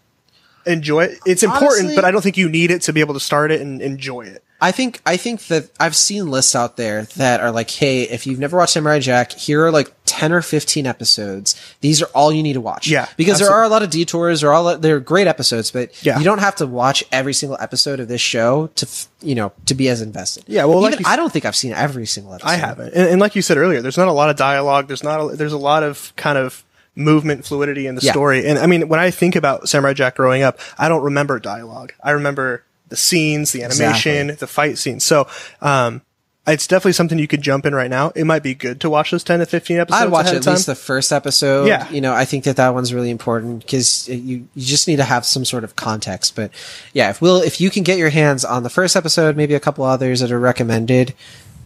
[0.67, 1.19] enjoy it.
[1.27, 3.51] It's important, Honestly- but I don't think you need it to be able to start
[3.53, 4.43] it and enjoy it.
[4.61, 8.27] I think I think that I've seen lists out there that are like, hey, if
[8.27, 11.55] you've never watched Samurai Jack, here are like ten or fifteen episodes.
[11.81, 12.89] These are all you need to watch.
[12.89, 14.41] Yeah, because there are a lot of detours.
[14.41, 16.19] There are all they're great episodes, but Yeah.
[16.19, 18.87] you don't have to watch every single episode of this show to
[19.23, 20.43] you know to be as invested.
[20.49, 22.49] Yeah, well, like Even s- I don't think I've seen every single episode.
[22.49, 24.89] I haven't, and, and like you said earlier, there's not a lot of dialogue.
[24.89, 25.21] There's not.
[25.21, 26.65] A, there's a lot of kind of
[26.97, 28.11] movement, fluidity in the Yeah.
[28.11, 28.45] story.
[28.45, 31.93] And I mean, when I think about Samurai Jack growing up, I don't remember dialogue.
[32.03, 34.35] I remember the scenes, the animation, Exactly.
[34.35, 35.05] the fight scenes.
[35.05, 35.27] So,
[35.61, 36.03] um,
[36.47, 38.11] it's definitely something you could jump in right now.
[38.15, 40.03] It might be good to watch those 10 to 15 episodes.
[40.03, 41.67] I'd watch at least the first episode.
[41.67, 41.87] Yeah.
[41.91, 45.05] You know, I think that that one's really important because you, you just need to
[45.05, 46.35] have some sort of context.
[46.35, 46.51] But
[46.95, 49.61] yeah, if we'll if you can get your hands on the first episode, maybe a
[49.61, 51.13] couple others that are recommended,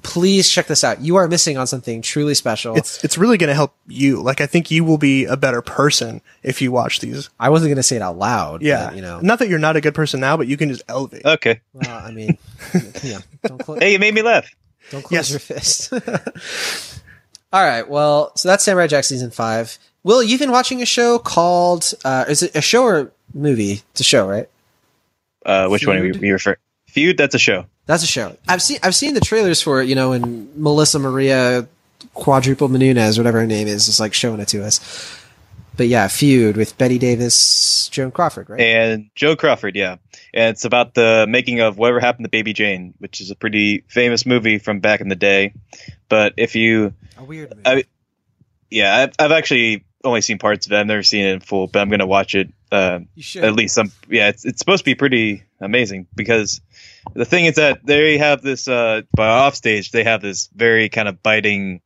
[0.03, 1.01] please check this out.
[1.01, 2.77] You are missing on something truly special.
[2.77, 4.21] it's it's really going to help you.
[4.23, 7.31] Like I think you will be a better person if you watch these.
[7.39, 8.63] I wasn't going to say it out loud.
[8.63, 9.21] Yeah, but, you know.
[9.21, 11.25] not that you're not a good person now, but you can just elevate.
[11.25, 11.61] Okay.
[11.73, 12.37] Well, I mean,
[13.03, 13.19] yeah.
[13.45, 14.49] Don't, clo- Hey, you made me laugh.
[14.91, 15.31] don't close Yes.
[15.31, 15.93] your fist.
[17.53, 17.89] All right.
[17.89, 19.79] Well, so that's Samurai Jack season five.
[20.05, 23.83] Will, you've been watching a show called, uh, is it a show or movie?
[23.93, 24.49] It's a show, right?
[25.45, 26.23] Uh, which one are we, Feud?
[26.23, 26.57] we refer?
[26.89, 27.17] Feud.
[27.19, 27.67] That's a show.
[27.87, 28.37] That's a show.
[28.49, 31.67] I've seen I've seen the trailers for it, you know, and Melissa Maria
[32.15, 35.19] Quadruple Menunez, whatever her name is, is like showing it to us.
[35.77, 38.61] But yeah, feud with Bette Davis, Joan Crawford, right?
[38.61, 39.97] and Joe Crawford, yeah.
[40.35, 43.83] And it's about the making of Whatever Happened to Baby Jane, which is a pretty
[43.89, 45.55] famous movie from back in the day.
[46.11, 47.63] But if you, a weird movie.
[47.65, 47.85] I-
[48.71, 50.77] yeah, I've, I've actually only seen parts of it.
[50.77, 52.51] I've never seen it in full, but I'm going to watch it.
[52.71, 53.45] Uh, you should.
[53.45, 56.61] at least some, yeah, it's, it's supposed to be pretty amazing because
[57.15, 60.89] the thing is that they have this, uh, by off stage, they have this very
[60.89, 61.81] kind of biting,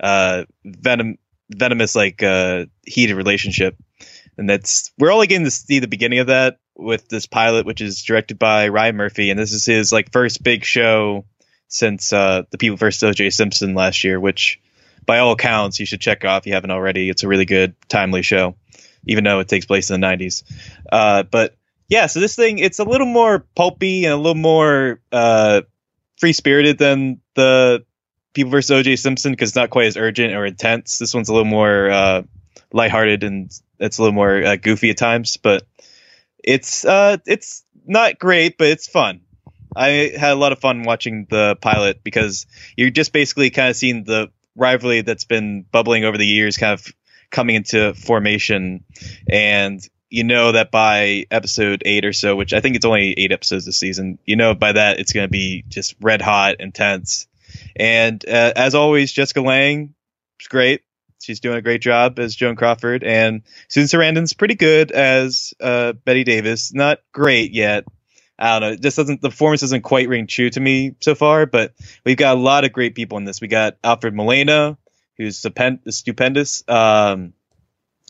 [0.00, 1.18] uh, venom,
[1.50, 3.76] venomous, like, uh, heated relationship.
[4.36, 7.80] And that's, we're only getting to see the beginning of that with this pilot, which
[7.80, 9.30] is directed by Ryan Murphy.
[9.30, 11.24] And this is his, like, first big show
[11.68, 13.02] since, uh, The People vs.
[13.02, 13.30] O.J.
[13.30, 14.60] Simpson last year, which,
[15.06, 17.10] by all accounts, you should check off if you haven't already.
[17.10, 18.56] It's a really good, timely show,
[19.06, 20.42] even though it takes place in the 90s.
[20.90, 21.56] Uh, but
[21.88, 25.62] yeah, so this thing, it's a little more pulpy and a little more uh,
[26.18, 27.84] free spirited than the
[28.32, 28.70] People vs.
[28.72, 28.96] O.J.
[28.96, 30.98] Simpson because it's not quite as urgent or intense.
[30.98, 32.22] This one's a little more uh,
[32.72, 35.62] lighthearted and it's a little more uh, goofy at times, but
[36.42, 39.20] it's uh, it's not great, but it's fun.
[39.76, 43.76] I had a lot of fun watching the pilot because you're just basically kind of
[43.76, 46.92] seeing the rivalry that's been bubbling over the years kind of
[47.30, 48.84] coming into formation
[49.28, 53.32] and you know that by episode eight or so which i think it's only eight
[53.32, 57.26] episodes this season you know by that it's going to be just red hot intense
[57.74, 59.92] and uh, as always jessica lange
[60.40, 60.82] is great
[61.20, 65.92] she's doing a great job as joan crawford and susan sarandon's pretty good as uh,
[66.04, 67.84] bette davis not great yet
[68.36, 68.74] I don't know.
[68.74, 71.72] It just doesn't the performance doesn't quite ring true to me so far, but
[72.04, 73.40] we've got a lot of great people in this.
[73.40, 74.76] We got Alfred Molina,
[75.16, 76.64] who's stupen- stupendous.
[76.66, 77.32] Um,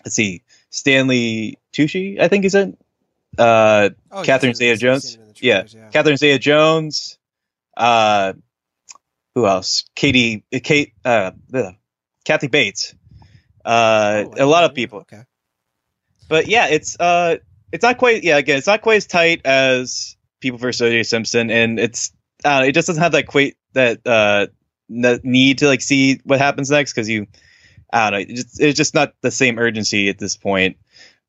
[0.03, 0.43] let's see,
[0.75, 2.77] Stanley Tucci, I think he's in.
[3.39, 5.05] Uh, Oh, Catherine you've seen- you've Zeta-Jones?
[5.13, 7.19] seen it in the yeah, Catherine Zeta Jones.
[7.77, 8.33] Uh,
[9.35, 9.85] who else?
[9.95, 11.33] Katie, uh, Kate, uh,
[12.25, 12.95] Kathy Bates.
[13.65, 15.23] Uh, Oh, a lot of people Okay.
[16.29, 17.37] but yeah, it's uh,
[17.73, 18.23] it's not quite.
[18.25, 20.83] Yeah, again, it's not quite as tight as People vs.
[20.83, 21.03] O.J.
[21.05, 22.13] Simpson, and it's
[22.45, 24.47] uh, it just doesn't have that quite that uh
[24.89, 27.27] need to like see what happens next because you,
[27.93, 30.77] I don't know, it's just, it's just not the same urgency at this point.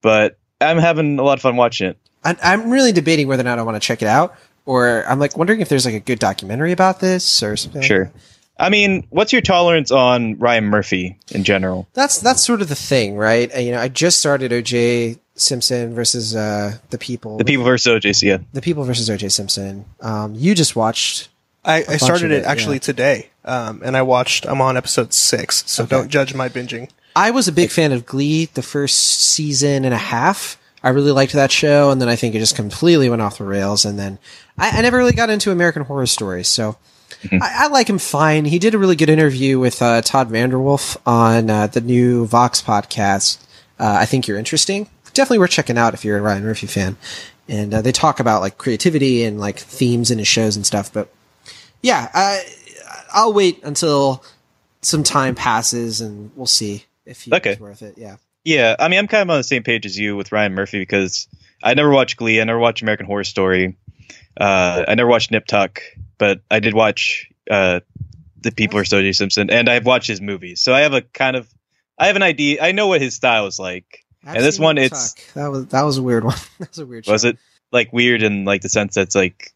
[0.01, 1.97] But I'm having a lot of fun watching it.
[2.24, 4.36] I, I'm really debating whether or not I want to check it out,
[4.66, 7.82] or I'm like wondering if there's like a good documentary about this or something.
[7.82, 8.06] Sure.
[8.06, 8.14] that.
[8.58, 11.88] I mean, what's your tolerance on Ryan Murphy in general?
[11.93, 13.53] That's that's sort of the thing, right?
[13.53, 17.38] Uh, You know, I just started OJ Simpson versus uh, the People.
[17.38, 17.88] The People vs.
[17.88, 18.14] O.J.
[18.14, 19.86] So yeah, the People versus OJ Simpson.
[20.01, 21.30] Um, you just watched.
[21.66, 22.82] I, I bunch started of it it, actually yeah.
[22.82, 24.46] today, um, and I watched.
[24.48, 26.89] I'm on episode six, so don't judge my binging.
[27.16, 30.58] I was a big fan of Glee the first season and a half.
[30.84, 33.46] I really liked that show, and then I think it just completely went off the
[33.46, 33.86] rails.
[33.86, 34.20] And then
[34.58, 36.78] I, I never really got into American Horror Stories, so
[37.32, 38.46] I, I like him fine.
[38.46, 42.62] He did a really good interview with uh, Todd VanDerWerff on uh, the new Vox
[42.62, 43.38] podcast.
[43.80, 44.89] Uh, I think you're interesting.
[45.14, 46.98] Definitely worth checking out if you're a Ryan Murphy fan.
[47.48, 50.91] And uh, they talk about like creativity and like themes in his shows and stuff.
[50.91, 51.14] But
[51.82, 52.43] yeah, I,
[53.16, 54.24] I'll wait until
[54.82, 57.55] some time passes and we'll see if he's Okay.
[57.59, 57.97] worth it.
[57.97, 58.18] Yeah.
[58.43, 58.76] yeah.
[58.78, 61.28] I mean, I'm kind of on the same page as you with Ryan Murphy because
[61.63, 62.39] I never watched Glee.
[62.39, 63.78] I never watched American Horror Story.
[64.39, 65.82] Uh, I never watched Nip Tuck,
[66.18, 67.80] but I did watch uh,
[68.41, 68.93] the People vs.
[68.93, 69.13] O.J.
[69.13, 71.47] Simpson, and I've watched his movies, so I have a kind of,
[71.97, 72.61] I have an idea.
[72.61, 74.03] I know what his style is like.
[74.26, 75.34] I've And this one, Nip it's- Tuck.
[75.36, 76.36] that was that was a weird one.
[76.59, 77.07] that was a weird.
[77.07, 77.30] Was show.
[77.30, 77.38] it
[77.72, 79.53] like weird in like the sense that's like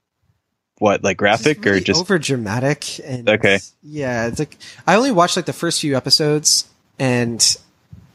[0.80, 3.60] what, like graphic or just over dramatic and Okay.
[3.84, 4.58] Yeah, it's like
[4.88, 6.68] I only watched like the first few episodes,
[6.98, 7.40] and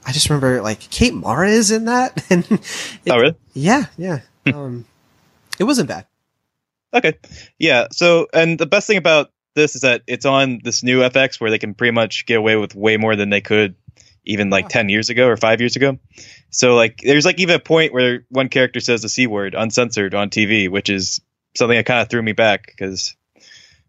[0.05, 3.37] I just remember like Kate Mara is in that, and it- oh really?
[3.55, 4.21] yeah, yeah.
[4.47, 4.85] um,
[5.59, 6.07] it wasn't bad.
[6.93, 7.15] Okay.
[7.59, 7.87] Yeah.
[7.93, 11.51] So, and the best thing about this is that it's on this new FX where
[11.51, 13.75] they can pretty much get away with way more than they could
[14.25, 14.69] even like Wow.
[14.71, 15.99] 10 years ago or five years ago.
[16.51, 20.15] So, like, there's like even a point where one character says the C word uncensored
[20.15, 21.21] on TV, which is
[21.57, 23.15] something that kind of threw me back because,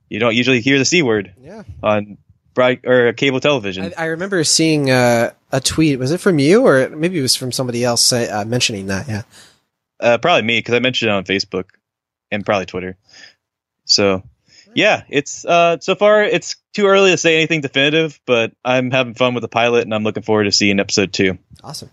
[0.10, 1.64] You don't usually hear the c word Yeah.
[1.82, 2.18] on
[2.54, 3.94] bright or cable television.
[3.98, 6.00] I, I remember seeing uh, a tweet.
[6.00, 9.08] Was it from you or maybe it was from somebody else uh, mentioning that?
[9.08, 9.22] Yeah.
[10.00, 11.66] Uh, probably me because I mentioned it on Facebook
[12.32, 12.98] and probably Twitter.
[13.86, 14.24] So
[14.74, 19.14] yeah, it's uh, so far it's too early to say anything definitive, but I'm having
[19.16, 21.38] fun with the pilot and I'm looking forward to seeing episode two.
[21.64, 21.90] Awesome.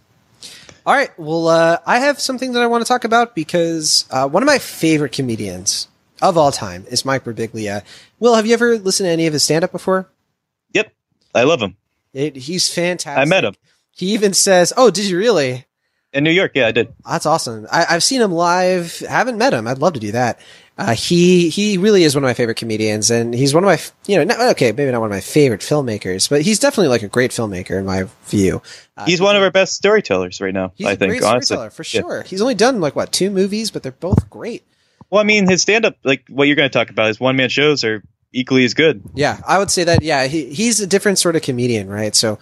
[0.84, 1.16] All right.
[1.18, 4.46] Well, uh, I have something that I want to talk about because uh, one of
[4.46, 5.88] my favorite comedians
[6.20, 7.84] of all time is Mike Birbiglia.
[8.18, 10.08] Will, have you ever listened to any of his stand up before?
[10.72, 10.92] Yep,
[11.34, 11.76] I love him.
[12.12, 13.20] It, he's fantastic.
[13.20, 13.54] I met him
[13.92, 15.66] He even says, "Oh, did you really?"
[16.12, 16.52] in New York.
[16.54, 16.92] Yeah, I did.
[17.08, 17.66] That's awesome.
[17.72, 18.98] I, I've seen him live.
[19.00, 19.66] Haven't met him.
[19.66, 20.40] I'd love to do that.
[20.78, 23.78] Uh, he he really is one of my favorite comedians, and he's one of my
[24.06, 27.02] you know not, okay maybe not one of my favorite filmmakers, but he's definitely like
[27.02, 28.62] a great filmmaker in my view.
[28.96, 30.72] Uh, He's one of our best storytellers right now.
[30.74, 32.00] he's I a think great honestly, storyteller for Yeah.
[32.00, 32.22] sure.
[32.22, 34.64] He's only done like what two movies, but they're both great.
[35.10, 37.36] Well, I mean, his stand up, like what you're going to talk about, his one
[37.36, 38.02] man shows are
[38.32, 39.02] equally as good.
[39.14, 40.02] Yeah, I would say that.
[40.02, 42.16] Yeah, he, he's a different sort of comedian, right?
[42.16, 42.38] So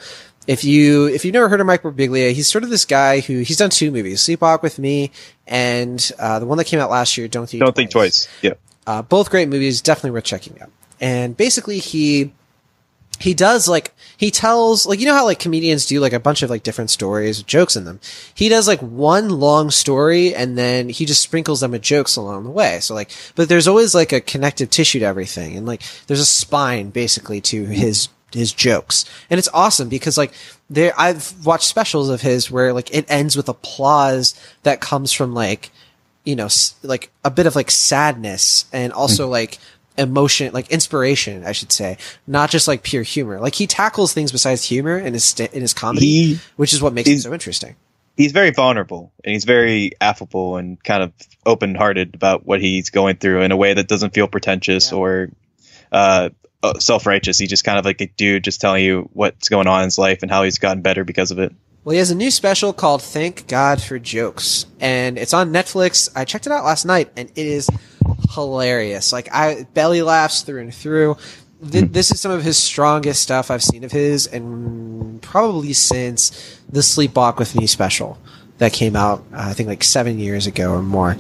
[0.51, 3.38] if you if you've never heard of Mike Birbiglia, he's sort of this guy who
[3.38, 5.12] he's done two movies, Sleepwalk with Me,
[5.46, 8.26] and uh, the one that came out last year, Don't Think Don't think twice.
[8.42, 8.55] Yeah.
[8.84, 10.72] Uh, both great movies, definitely worth checking out.
[11.01, 12.32] And basically, he
[13.20, 16.42] he does like he tells like you know how like comedians do like a bunch
[16.42, 18.01] of like different stories with jokes in them.
[18.34, 22.42] He does like one long story and then he just sprinkles them with jokes along
[22.42, 22.80] the way.
[22.80, 26.26] So like, but there's always like a connective tissue to everything, and like there's a
[26.26, 30.32] spine basically to his his jokes, and it's awesome because like
[30.68, 35.34] there I've watched specials of his where like it ends with applause that comes from
[35.34, 35.70] like
[36.22, 39.58] you know, s- like a bit of like sadness and also like
[39.96, 43.40] emotion, like inspiration, I should say, not just like pure humor.
[43.40, 46.82] Like he tackles things besides humor in his st- in his comedy, He- which is
[46.82, 47.74] what makes it so interesting.
[48.18, 51.12] He's very vulnerable and he's very affable and kind of
[51.46, 54.98] open hearted about what he's going through in a way that doesn't feel pretentious Yeah.
[54.98, 55.30] or
[55.90, 56.28] uh,
[56.78, 57.38] self righteous.
[57.38, 59.98] He's just kind of like a dude just telling you what's going on in his
[59.98, 61.52] life and how he's gotten better because of it.
[61.82, 66.11] Well, he has a new special called Thank God for Jokes, and it's on Netflix.
[66.14, 67.70] I checked it out last night, and it is
[68.34, 69.12] hilarious.
[69.12, 71.16] Like I belly laughs through and through.
[71.70, 76.61] Th- this is some of his strongest stuff I've seen of his, and probably since
[76.68, 78.18] the Sleepwalk with Me special
[78.58, 81.16] that came out, uh, I think like seven years ago or more.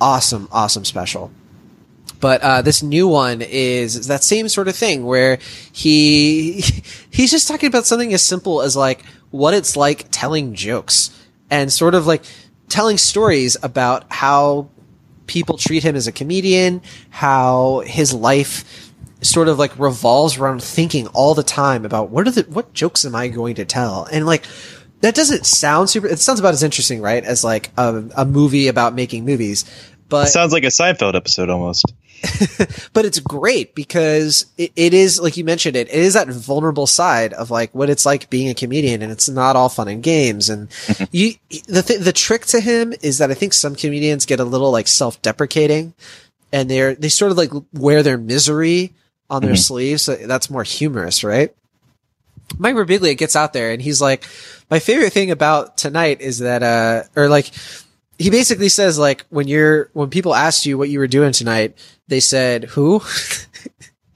[0.00, 1.30] Awesome, awesome special.
[2.20, 5.38] But uh, this new one is that same sort of thing where
[5.72, 6.60] he
[7.10, 11.10] he's just talking about something as simple as like what it's like telling jokes
[11.50, 12.22] and sort of like
[12.68, 14.68] telling stories about how
[15.26, 21.06] people treat him as a comedian, how his life sort of like revolves around thinking
[21.08, 24.08] all the time about what are the what jokes am I going to tell?
[24.10, 24.44] And like
[25.00, 28.68] that doesn't sound super it sounds about as interesting, right, as like a, a movie
[28.68, 29.64] about making movies.
[30.08, 31.92] But It sounds like a Seinfeld episode almost.
[32.92, 36.86] but it's great because it, it is like you mentioned it, it is that vulnerable
[36.86, 40.02] side of like what it's like being a comedian and it's not all fun and
[40.02, 40.48] games.
[40.48, 40.68] And
[41.10, 41.34] you
[41.66, 44.70] the th- the trick to him is that I think some comedians get a little
[44.70, 45.94] like self-deprecating
[46.52, 48.92] and they're they sort of like wear their misery
[49.30, 50.02] on their sleeves.
[50.02, 51.54] So that's more humorous right?
[52.56, 54.24] Mike Birbiglia gets out there and he's like
[54.70, 57.50] my favorite thing about tonight is that uh or like
[58.18, 61.78] he basically says like when you're when people asked you what you were doing tonight
[62.08, 63.00] they said who?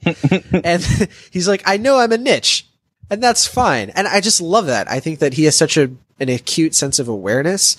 [0.05, 0.83] And
[1.31, 2.67] he's like i know i'm a niche
[3.09, 3.89] and that's fine.
[3.91, 4.89] And i just love that.
[4.91, 7.77] I think that he has such a an acute sense of awareness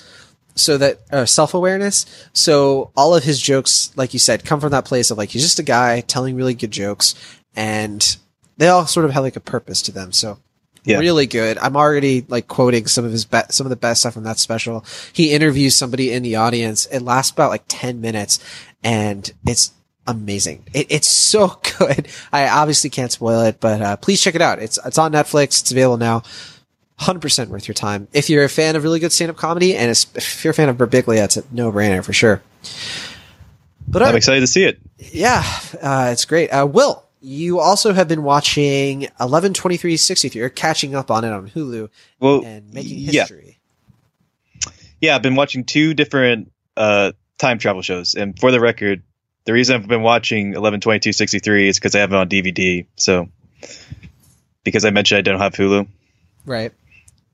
[0.55, 2.07] so that uh, self-awareness.
[2.33, 5.43] So all of his jokes like you said come from that place of like he's
[5.43, 7.15] just a guy telling really good jokes
[7.57, 8.17] and
[8.57, 10.13] they all sort of have like a purpose to them.
[10.13, 10.39] So
[10.85, 10.99] Yeah.
[10.99, 11.59] really good.
[11.59, 14.39] I'm already like quoting some of his be- some of the best stuff from that
[14.39, 14.85] special.
[15.13, 16.87] He interviews somebody in the audience.
[16.87, 18.39] It lasts about like 10 minutes
[18.83, 19.73] and it's
[20.07, 20.65] amazing.
[20.75, 22.09] It, it's so good.
[22.33, 24.59] I obviously can't spoil it, but uh, please check it out.
[24.59, 25.63] It's it's on Netflix.
[25.63, 26.23] It's available now.
[27.01, 28.07] 100% worth your time.
[28.13, 30.77] If you're a fan of really good stand-up comedy and if you're a fan of
[30.77, 32.41] Birbiglia, it's a no-brainer for sure.
[33.89, 34.79] But I'm excited to see it.
[34.99, 35.43] yeah,
[35.83, 36.51] uh, it's great.
[36.51, 40.39] Uh, Will, you also have been watching 112263.
[40.39, 41.89] You're catching up on it on Hulu
[42.21, 43.59] Well, and making yeah, history.
[45.01, 45.15] yeah.
[45.17, 49.03] I've been watching two different uh, time travel shows, and for the record,
[49.45, 52.87] the reason I've been watching 112263 is because I have it on DVD.
[52.97, 53.29] So,
[54.63, 55.87] because I mentioned I don't have Hulu,
[56.47, 56.73] Right.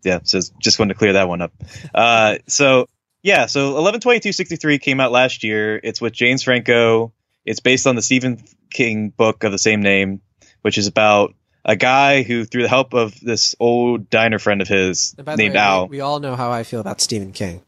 [0.04, 1.52] yeah, so just wanted to clear that one up.
[1.94, 2.86] Uh, so
[3.22, 5.78] yeah, so eleven twenty two sixty three came out last year.
[5.82, 7.12] It's with James Franco.
[7.44, 10.20] It's based on the Stephen King book of the same name,
[10.62, 14.68] which is about a guy who, through the help of this old diner friend of
[14.68, 15.86] his And by the named way, Al.
[15.88, 17.62] we, we all know how I feel about Stephen King.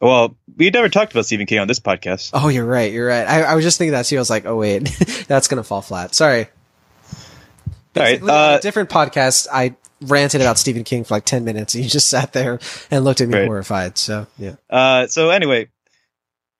[0.00, 2.30] Well, we never talked about Stephen King on this podcast.
[2.32, 2.90] Oh, you're right.
[2.92, 3.26] You're right.
[3.26, 4.16] I, I was just thinking that too.
[4.16, 4.84] I was like, oh wait,
[5.28, 6.14] that's gonna fall flat.
[6.14, 6.46] Sorry.
[7.96, 8.22] All right.
[8.22, 11.90] Uh, a different podcast, I ranted about Stephen King for like ten minutes, and you
[11.90, 12.60] just sat there
[12.90, 13.46] and looked at me Right.
[13.46, 13.98] horrified.
[13.98, 14.54] So yeah.
[14.70, 15.68] Uh, so anyway,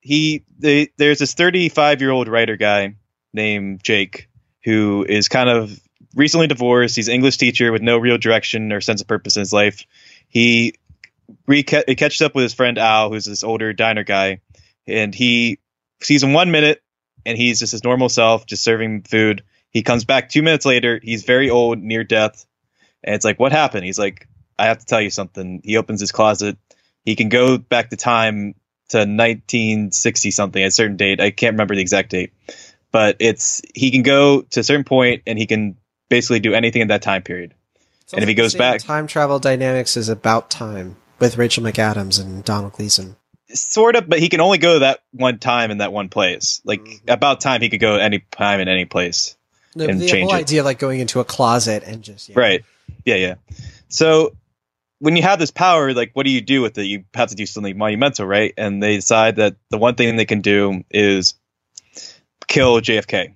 [0.01, 2.95] he they, there's this 35 year old writer guy
[3.33, 4.27] named Jake
[4.63, 5.79] who is kind of
[6.15, 6.95] recently divorced.
[6.95, 9.85] He's an English teacher with no real direction or sense of purpose in his life.
[10.27, 10.75] He
[11.47, 14.41] re- he catches up with his friend Al, who's this older diner guy,
[14.87, 15.59] and he
[16.01, 16.81] sees him one minute,
[17.25, 19.43] and he's just his normal self, just serving food.
[19.69, 20.99] He comes back two minutes later.
[21.01, 22.45] He's very old, near death,
[23.03, 23.85] and it's like, what happened?
[23.85, 24.27] He's like,
[24.59, 25.61] I have to tell you something.
[25.63, 26.57] He opens his closet.
[27.03, 28.55] He can go back to time
[28.91, 31.19] to 1960 something, a certain date.
[31.19, 32.31] I can't remember the exact date,
[32.91, 35.77] but it's he can go to a certain point and he can
[36.09, 37.53] basically do anything in that time period.
[38.13, 42.43] And if he goes back- time travel dynamics is about time with Rachel McAdams and
[42.43, 43.15] Domhnall Gleeson.
[43.53, 46.61] Sort of, but he can only go that one time in that one place.
[46.65, 46.99] Like Mhm.
[47.07, 49.35] about time, he could go any time in any place.
[49.75, 50.41] No, And the change whole it.
[50.41, 52.35] idea of like going into a closet and just yeah.
[52.37, 52.65] Right.
[53.05, 53.35] Yeah, yeah.
[53.87, 54.33] So
[55.01, 56.83] when you have this power, like what do you do with it?
[56.85, 58.53] You have to do something monumental, right?
[58.55, 61.33] And they decide that the one thing they can do is
[62.47, 63.33] kill JFK.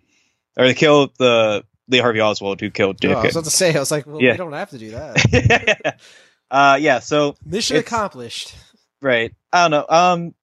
[0.57, 3.31] Or they kill the Lee Harvey Oswald who killed Oh, I was JFK.
[3.31, 4.33] about to say, I was like, well, Yeah.
[4.33, 5.99] we don't have to do that.
[6.51, 8.55] uh yeah, so Mission accomplished.
[9.01, 9.33] Right.
[9.51, 9.85] I don't know.
[9.89, 10.35] Um,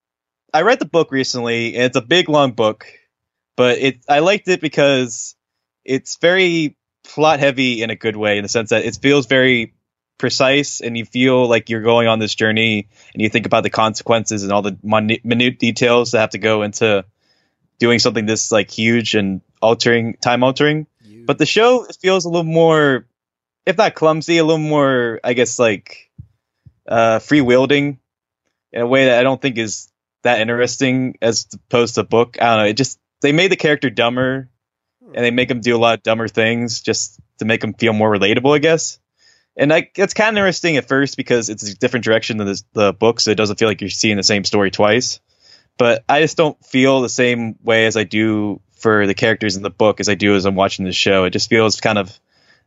[0.52, 2.86] I read the book recently, and it's a big, long book,
[3.56, 5.34] but it I liked it because
[5.84, 9.74] it's very plot heavy in a good way, in the sense that it feels very
[10.18, 13.70] precise, and you feel like you're going on this journey, and you think about the
[13.70, 17.04] consequences and all the minute, minute details that have to go into
[17.78, 20.86] doing something this like huge and altering, time altering.
[21.04, 23.06] You- But the show feels a little more,
[23.66, 26.10] if not clumsy, a little more, I guess, like
[26.86, 27.98] uh, free wielding
[28.72, 29.88] in a way that I don't think is
[30.22, 32.38] that interesting as opposed to book.
[32.40, 32.68] I don't know.
[32.70, 34.48] It just they made the character dumber,
[35.14, 37.92] and they make him do a lot of dumber things just to make him feel
[37.92, 38.98] more relatable, I guess.
[39.57, 42.64] And like it's kind of interesting at first because it's a different direction than this,
[42.72, 45.20] the book, so it doesn't feel like you're seeing the same story twice.
[45.78, 49.62] But I just don't feel the same way as I do for the characters in
[49.62, 51.24] the book as I do as I'm watching the show.
[51.24, 52.18] It just feels kind of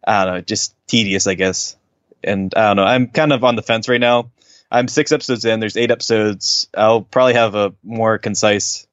[0.05, 1.75] I don't know, just tedious, I guess.
[2.23, 2.83] And I don't know.
[2.83, 4.31] I'm kind of on the fence right now.
[4.71, 5.59] I'm six episodes in.
[5.59, 6.67] There's eight episodes.
[6.75, 8.87] I'll probably have a more concise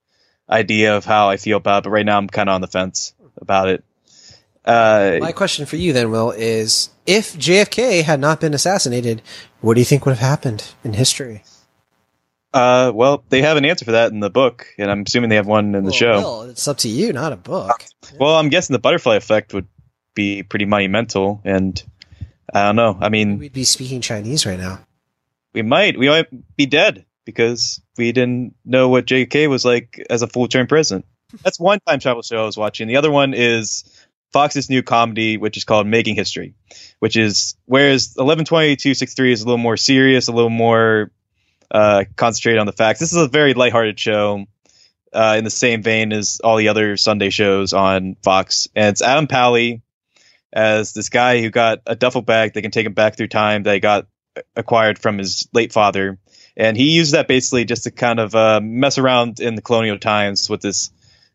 [0.49, 1.85] idea of how I feel about it.
[1.85, 3.85] But right now, I'm kind of on the fence about it.
[4.65, 9.23] Uh, My question for you then, Will, is if JFK had not been assassinated,
[9.61, 11.43] what do you think would have happened in history?
[12.55, 15.37] uh, well, they have an answer for that in the book, and I'm assuming they
[15.37, 16.21] have one in the Well, show.
[16.21, 17.83] Will, it's up to you, not a book.
[18.21, 19.67] Well, I'm guessing the butterfly effect would
[20.15, 21.83] be pretty monumental, and
[22.53, 22.99] I don't know.
[23.01, 24.81] I mean, We'd be speaking Chinese right now.
[25.55, 30.21] we might we might be dead because we didn't know what JFK was like as
[30.23, 31.07] a full term president.
[31.43, 32.87] That's one time travel show I was watching.
[32.89, 33.85] The other one is
[34.33, 36.55] Fox's new comedy, which is called Making History,
[36.99, 40.51] which is whereas eleven twenty two six three is a little more serious, a little
[40.51, 41.11] more
[41.71, 43.01] uh, concentrated on the facts.
[43.01, 44.47] This is a very lighthearted show.
[45.15, 49.03] Uh, in the same vein as all the other Sunday shows on Fox, and it's
[49.03, 49.83] Adam Pally
[50.51, 53.65] as this guy who got a duffel bag that can take him back through time
[53.65, 54.07] that he got
[54.57, 56.19] acquired from his late father,
[56.57, 59.99] and he used that basically just to kind of uh, mess around in the colonial
[59.99, 60.91] times with this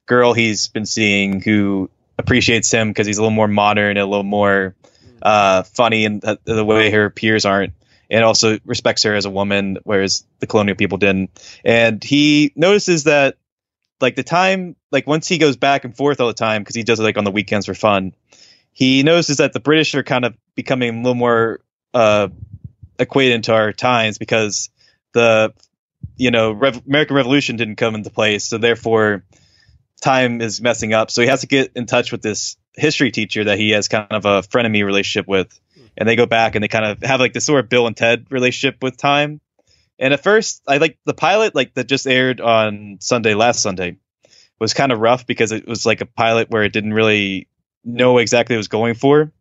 [0.07, 1.87] girl he's been seeing who
[2.17, 4.75] appreciates him because he's a little more modern and a little more
[5.21, 7.73] uh, funny in the, the way her peers aren't,
[8.09, 11.31] and also respects her as a woman, whereas the colonial people didn't.
[11.63, 13.37] And he notices that
[13.99, 16.83] like the time, like once he goes back and forth all the time because he
[16.83, 18.13] does it like on the weekends for fun.
[18.71, 21.61] He notices that the British are kind of becoming a little more
[21.93, 22.27] uh,
[22.99, 24.69] equated our times because
[25.13, 25.53] the
[26.15, 29.23] you know Rev- American Revolution didn't come into place, so therefore
[30.01, 31.11] time is messing up.
[31.11, 34.07] So he has to get in touch with this history teacher that he has kind
[34.11, 35.59] of a frenemy relationship with,
[35.97, 37.97] and they go back and they kind of have like this sort of Bill and
[37.97, 39.41] Ted relationship with time.
[39.99, 43.97] And at first, I like the pilot like that just aired on Sunday last Sunday
[44.59, 47.47] was kind of rough because it was like a pilot where it didn't really
[47.83, 49.31] know exactly what it was going for.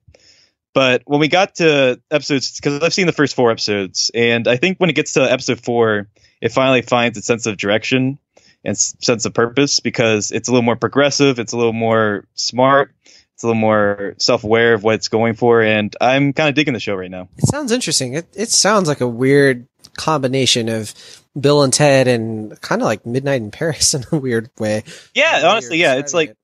[0.73, 4.57] But when we got to episodes, because I've seen the first four episodes, and I
[4.57, 6.09] think when it gets to episode four,
[6.41, 8.19] it finally finds its sense of direction
[8.67, 12.95] and sense of purpose because it's a little more progressive, it's a little more smart,
[13.35, 16.75] it's a little more self-aware of what it's going for, and I'm kind of digging
[16.75, 17.29] the show right now.
[17.39, 18.14] It sounds interesting.
[18.14, 20.93] It it sounds like a weird combination of
[21.39, 24.85] Bill and Ted and kind of like Midnight in Paris in a weird way.
[25.14, 26.43] Yeah, honestly, yeah, it's like describing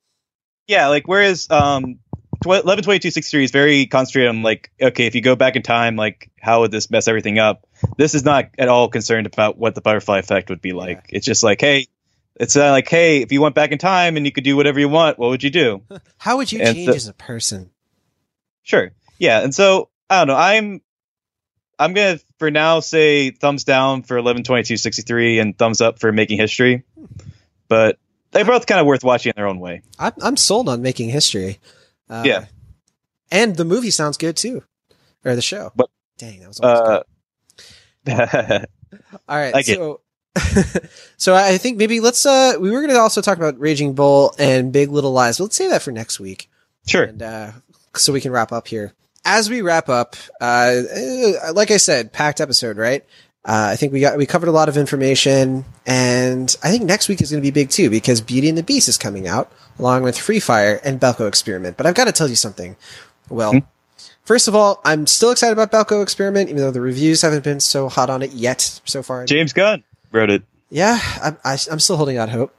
[0.68, 1.99] yeah, like whereas um
[2.45, 5.57] eleven twenty two sixty three is very concentrated on like okay, if you go back
[5.57, 7.66] in time, like how would this mess everything up?
[7.97, 11.07] This is not at all concerned about what the butterfly effect would be like.
[11.09, 11.87] It's just like hey.
[12.37, 14.80] It's uh, like, hey, if you went back in time and you could do whatever
[14.80, 15.83] you want, what would you do?
[16.18, 17.70] How would you And change the- as a person?
[18.62, 18.93] Sure.
[19.18, 20.37] Yeah, and so I don't know.
[20.37, 20.80] I'm
[21.78, 25.80] I'm gonna for now say thumbs down for eleven twenty two sixty three and thumbs
[25.80, 26.85] up for making history.
[27.68, 27.99] But
[28.30, 29.83] they're both kind of worth watching in their own way.
[29.99, 31.59] I'm I'm sold on making history.
[32.09, 32.45] Uh, Yeah.
[33.30, 34.62] and the movie sounds good too,
[35.24, 35.72] or the show.
[35.74, 37.03] But- dang, that was almost Uh,
[38.05, 38.66] good.
[39.28, 39.55] all right.
[39.55, 40.01] I get so,
[41.16, 42.24] so I think maybe let's.
[42.24, 45.39] uh We were going to also talk about Raging Bull and Big Little Lies.
[45.39, 46.51] But let's save that for next week.
[46.87, 47.05] sure.
[47.05, 47.53] and uh,
[47.95, 48.95] so we can wrap up here.
[49.24, 53.05] As we wrap up, uh, uh, like I said, packed episode, right?
[53.45, 57.09] Uh, I think we got we covered a lot of information, and I think next
[57.09, 59.53] week is going to be big too because Beauty and the Beast is coming out
[59.78, 61.76] along with Free Fire and Belko Experiment.
[61.76, 62.76] But I've got to tell you something.
[63.28, 63.62] Well,
[64.24, 67.61] first of all, I'm still excited about Belko Experiment, even though the reviews haven't been
[67.61, 69.24] so hot on it yet so far.
[69.26, 69.83] James Gunn
[70.13, 70.43] wrote it.
[70.71, 72.55] Yeah, I'm, I, I'm still holding out hope.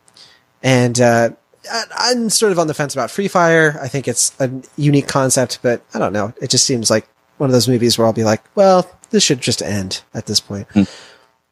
[0.61, 1.29] And uh,
[1.71, 3.79] I- I'm sort of on the fence about Free Fire.
[3.81, 6.33] I think it's a unique concept, but I don't know.
[6.41, 9.41] It just seems like one of those movies where I'll be like, well, this should
[9.41, 10.67] just end at this point.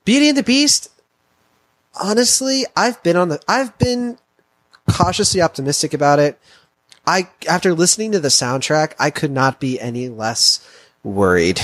[0.06, 0.90] Beauty and the Beast,
[2.02, 4.18] honestly, I've been on the, I've been
[4.90, 6.40] cautiously optimistic about it.
[7.06, 10.66] I, after listening to the soundtrack, I could not be any less
[11.04, 11.60] worried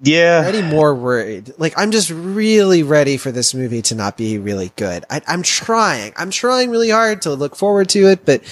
[0.00, 0.44] Yeah.
[0.46, 1.52] any more worried.
[1.58, 5.04] Like I'm just really ready for this movie to not be really good.
[5.08, 6.12] I, I'm trying.
[6.16, 8.44] I'm trying really hard to look forward to it, but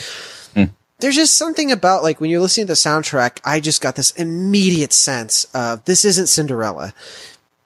[0.55, 0.65] hmm.
[1.01, 4.13] there's just something about like when you're listening to the soundtrack, I just got this
[4.13, 6.95] immediate sense of this isn't Cinderella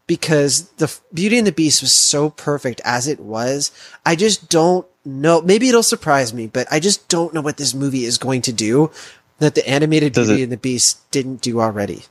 [0.08, 3.70] because the Beauty and the Beast was so perfect as it was.
[4.04, 5.40] I just don't know.
[5.40, 8.52] Maybe it'll surprise me, but I just don't know what this movie is going to
[8.52, 8.90] do
[9.38, 12.04] that the animated Does Beauty it- and the Beast didn't do already.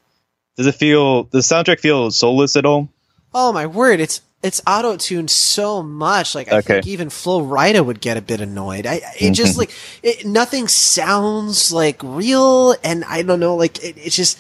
[0.58, 2.90] Does it feel does the soundtrack feel soulless at all?
[3.34, 4.00] Oh my word!
[4.00, 6.34] It's it's auto tuned so much.
[6.36, 6.74] Like I Okay.
[6.76, 8.86] think even Flo Rida would get a bit annoyed.
[8.86, 9.60] I it just mm-hmm.
[9.60, 9.72] like
[10.04, 13.56] it, nothing sounds like real, and I don't know.
[13.56, 14.38] Like it, it's just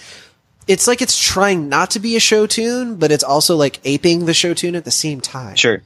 [0.68, 4.26] it's like it's trying not to be a show tune, but it's also like aping
[4.26, 5.82] the show tune at the same time Sure.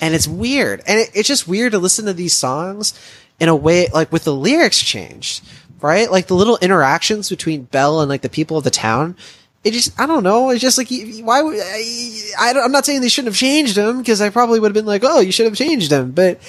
[0.00, 2.92] and it's weird and it, it's just weird to listen to these songs
[3.40, 5.42] in a way like with the lyrics changed
[5.80, 9.16] right like the little interactions between belle and like the people of the town
[9.66, 10.88] it just i don't know it's just like
[11.24, 14.68] why would I, i'm not saying they shouldn't have changed them because i probably would
[14.68, 16.40] have been like oh you should have changed them but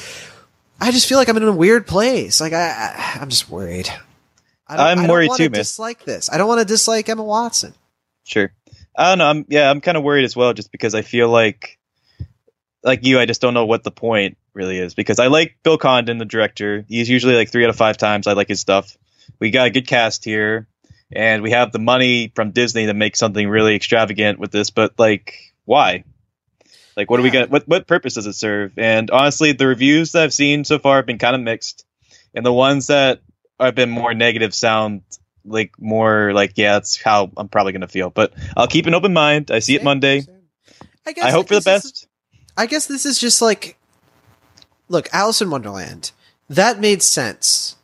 [0.80, 3.90] i just feel like i'm in a weird place like i, I i'm just worried
[4.70, 5.60] I don't, I'm I don't worried too, man.
[5.60, 7.74] dislike this i don't want to dislike emma watson
[8.28, 8.52] Sure.
[8.96, 9.26] I don't know.
[9.26, 11.80] I'm yeah, I'm kind of worried as well, just because I feel like,
[12.84, 14.94] like you, I just don't know what the point really is.
[14.96, 16.84] Because I like Bill Condon, the director.
[16.90, 18.98] He's usually like three out of five times I like his stuff.
[19.40, 20.68] We got a good cast here,
[21.12, 24.70] and we have the money from Disney to make something really extravagant with this.
[24.70, 26.04] But like, why?
[26.96, 27.48] Like, what are we gonna?
[27.48, 28.78] What what purpose does it serve?
[28.78, 31.86] And honestly, the reviews that I've seen so far have been kind of mixed,
[32.34, 33.22] and the ones that
[33.60, 35.04] have been more negative sound
[35.46, 38.10] like more like yeah, that's how I'm probably gonna feel.
[38.10, 39.52] But I'll keep an open mind.
[39.52, 40.22] I see it Monday.
[40.22, 40.36] same.
[41.06, 42.08] I, guess, I hope for the this is- best.
[42.60, 43.78] I guess this is just like,
[44.90, 46.12] look, Alice in Wonderland.
[46.50, 47.77] That made sense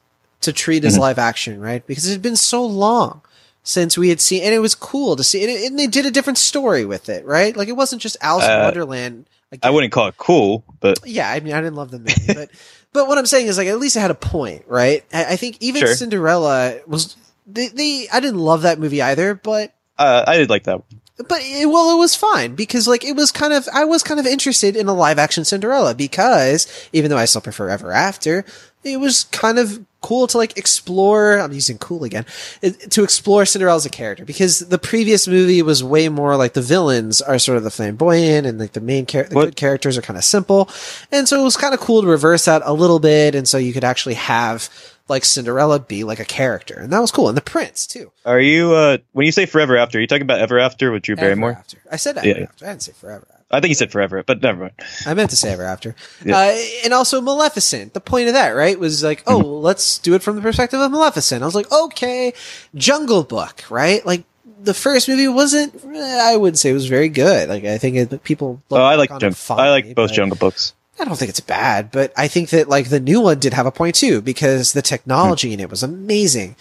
[0.44, 1.00] to treat as Mhm.
[1.00, 1.86] live action, right?
[1.86, 3.22] Because it had been so long
[3.64, 6.06] since we had seen, and it was cool to see, and, it, and they did
[6.06, 7.56] a different story with it, right?
[7.56, 9.26] Like it wasn't just Alice in Uh, Wonderland.
[9.62, 12.50] I wouldn't call it cool, but Yeah, I mean, I didn't love the movie, but
[12.92, 15.04] but what I'm saying is like at least it had a point, right?
[15.14, 15.96] I, I think even Sure.
[15.96, 17.16] Cinderella was.
[17.46, 20.78] They, they, I didn't love that movie either, but uh, I did like that.
[20.78, 21.02] one.
[21.30, 24.20] but it, well, it was fine because like it was kind of I was kind
[24.20, 28.44] of interested in a live action Cinderella because even though I still prefer Ever After,
[28.84, 31.40] it was kind of cool to like explore.
[31.40, 32.26] I'm using cool again
[32.62, 36.54] it, to explore Cinderella as a character because the previous movie was way more like
[36.54, 39.98] the villains are sort of the flamboyant and like the main the What- good characters
[39.98, 40.70] are kind of simple,
[41.12, 43.58] and so it was kind of cool to reverse that a little bit, and so
[43.58, 44.70] you could actually have
[45.10, 48.12] like Cinderella be like a character, and that was cool, and the prince too.
[48.26, 49.98] Are you uh when you say forever after?
[49.98, 51.54] Are you talking about ever after with Drew Barrymore?
[51.54, 51.78] After.
[51.92, 52.44] I said ever yeah.
[52.44, 52.66] after.
[52.66, 53.28] I didn't say forever.
[53.54, 54.74] I think he said forever, but never mind.
[55.06, 55.96] I meant to say ever after.
[56.26, 56.38] Yeah.
[56.38, 57.94] Uh, and also Maleficent.
[57.94, 59.64] The point of that, right, was like, oh, Mm-hmm.
[59.66, 61.42] let's do it from the perspective of Maleficent.
[61.44, 62.34] I was like, okay,
[62.76, 64.06] Jungle Book, right?
[64.06, 64.24] Like
[64.62, 65.76] the first movie wasn't.
[65.86, 67.50] eh, I wouldn't say it was very good.
[67.50, 68.62] Like I think it, people.
[68.72, 69.38] Oh, I like Jungle.
[69.50, 70.74] I like both Jungle Books.
[71.00, 73.66] I don't think it's bad, but I think that like the new one did have
[73.66, 75.54] a point too because the technology Hmm.
[75.56, 76.56] in it was amazing.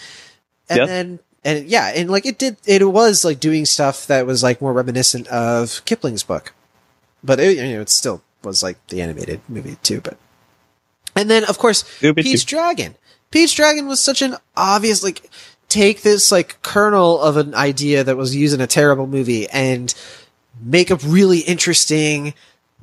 [0.68, 0.88] And Yep.
[0.88, 4.60] then and yeah, and like it did it was like doing stuff that was like
[4.60, 6.54] more reminiscent of Kipling's book.
[7.24, 10.16] But it, you know, it still was like the animated movie too, but
[11.14, 12.56] and then of course would Pete's too.
[12.56, 12.96] Dragon.
[13.30, 15.30] Pete's Dragon was such an obvious like
[15.68, 19.94] take this like kernel of an idea that was used in a terrible movie and
[20.60, 22.34] make a really interesting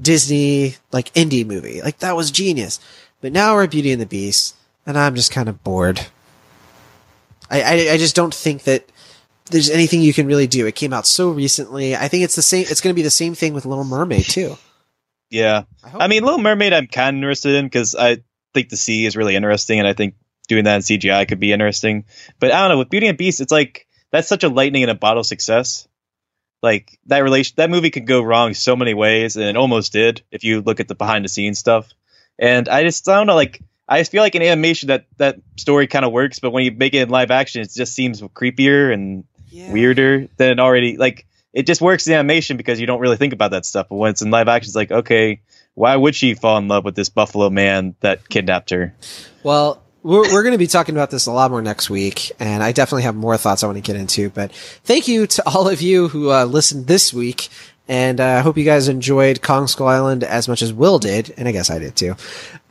[0.01, 1.81] Disney like indie movie.
[1.81, 2.79] Like that was genius.
[3.21, 4.55] But now we're at Beauty and the Beast,
[4.85, 6.07] and I'm just kind of bored.
[7.51, 8.89] I, I I just don't think that
[9.49, 10.65] there's anything you can really do.
[10.67, 11.95] It came out so recently.
[11.95, 12.65] I think it's the same.
[12.69, 14.57] It's going to be the same thing with Little Mermaid too.
[15.31, 18.23] Yeah, I I mean, Little Mermaid, I'm kind of interested in because I
[18.55, 20.15] think the sea is really interesting, and I think
[20.47, 22.05] doing that in CGI could be interesting.
[22.39, 24.81] But I don't know with Beauty and the Beast, it's like that's such a lightning
[24.81, 25.87] in a bottle success.
[26.63, 30.23] Like that relation, that movie could go wrong so many ways, and it almost did
[30.31, 31.89] if you look at the behind the scenes stuff.
[32.39, 35.87] And I just I don't know, like I feel like in animation that that story
[35.87, 38.93] kind of works, but when you make it in live action, it just seems creepier
[38.93, 39.71] and Yeah.
[39.71, 43.51] weirder than already like it just works in animation because you don't really think about
[43.51, 45.41] that stuff but when it's in live action it's like okay
[45.75, 48.93] why would she fall in love with this buffalo man that kidnapped her
[49.43, 52.63] Well, we're, we're going to be talking about this a lot more next week, and
[52.63, 54.29] I definitely have more thoughts I want to get into.
[54.29, 54.53] But
[54.85, 57.49] thank you to all of you who uh, listened this week,
[57.89, 61.33] and uh, I hope you guys enjoyed Kong Skull Island as much as Will did,
[61.37, 62.15] and I guess I did too.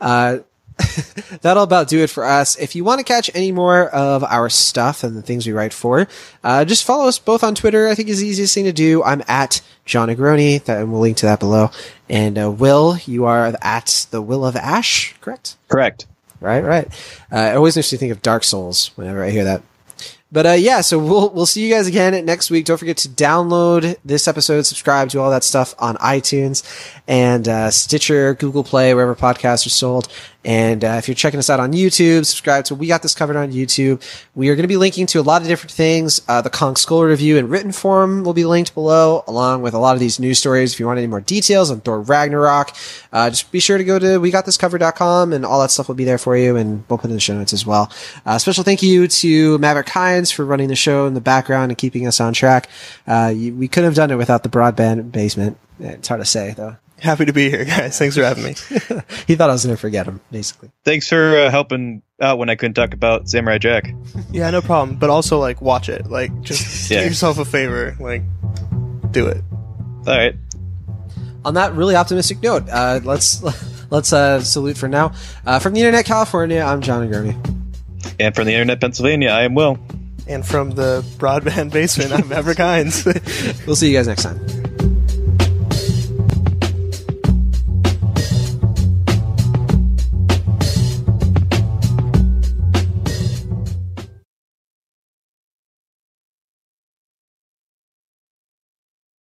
[0.01, 0.39] Uh,
[1.41, 2.55] that'll about do it for us.
[2.57, 5.73] If you want to catch any more of our stuff and the things we write
[5.73, 6.07] for,
[6.43, 7.87] uh, just follow us both on Twitter.
[7.87, 9.03] I think is the easiest thing to do.
[9.03, 11.71] I'm at John Negroni, that, and we'll link to that below.
[12.09, 15.57] And uh, Will, you are at the Will of Ash, correct?
[15.67, 16.05] correct
[16.41, 16.87] Right, right.
[17.31, 19.61] Uh, it always makes me think of Dark Souls whenever I hear that.
[20.31, 22.65] But uh, yeah, so we'll we'll see you guys again next week.
[22.65, 26.63] Don't forget to download this episode, subscribe to all that stuff on iTunes
[27.07, 30.07] and uh, Stitcher, Google Play, wherever podcasts are sold.
[30.45, 33.35] And uh, if you're checking us out on YouTube, subscribe to We Got This Covered
[33.35, 34.01] on YouTube.
[34.35, 36.21] We are going to be linking to a lot of different things.
[36.29, 39.79] Uh, the Kong Skull review in written form will be linked below, along with a
[39.79, 40.73] lot of these news stories.
[40.73, 42.73] If you want any more details on Thor Ragnarok,
[43.11, 46.17] uh, just be sure to go to WeGotThisCovered.com and all that stuff will be there
[46.17, 47.91] for you, and we'll put in the show notes as well.
[48.25, 51.77] Uh, special thank you to Maverick Hines for running the show in the background and
[51.77, 52.69] keeping us on track.
[53.05, 55.57] Uh, we couldn't have done it without the broadband basement.
[55.81, 56.77] It's hard to say, though.
[57.01, 57.97] Happy to be here, guys.
[57.97, 58.55] Thanks for having me.
[59.27, 60.69] He thought I was going to forget him, basically.
[60.83, 63.93] thanks for uh, helping out when i couldn't talk about samurai jack
[64.31, 64.97] Yeah, no problem.
[64.97, 66.07] But also, like, watch it.
[66.07, 67.01] Like, just Yeah.
[67.01, 67.95] do yourself a favor.
[67.99, 68.23] Like,
[69.11, 69.41] do it.
[70.07, 70.35] all right
[71.45, 73.41] on that really optimistic note, uh, let's
[73.91, 75.13] let's uh, salute for now.
[75.45, 77.33] Uh, from the Internet California, I'm John Gurmy.
[78.19, 79.77] and from the internet pennsylvania i am will
[80.27, 83.05] And from the broadband basement, I'm Maverick Hines.
[83.65, 84.37] We'll see you guys next time.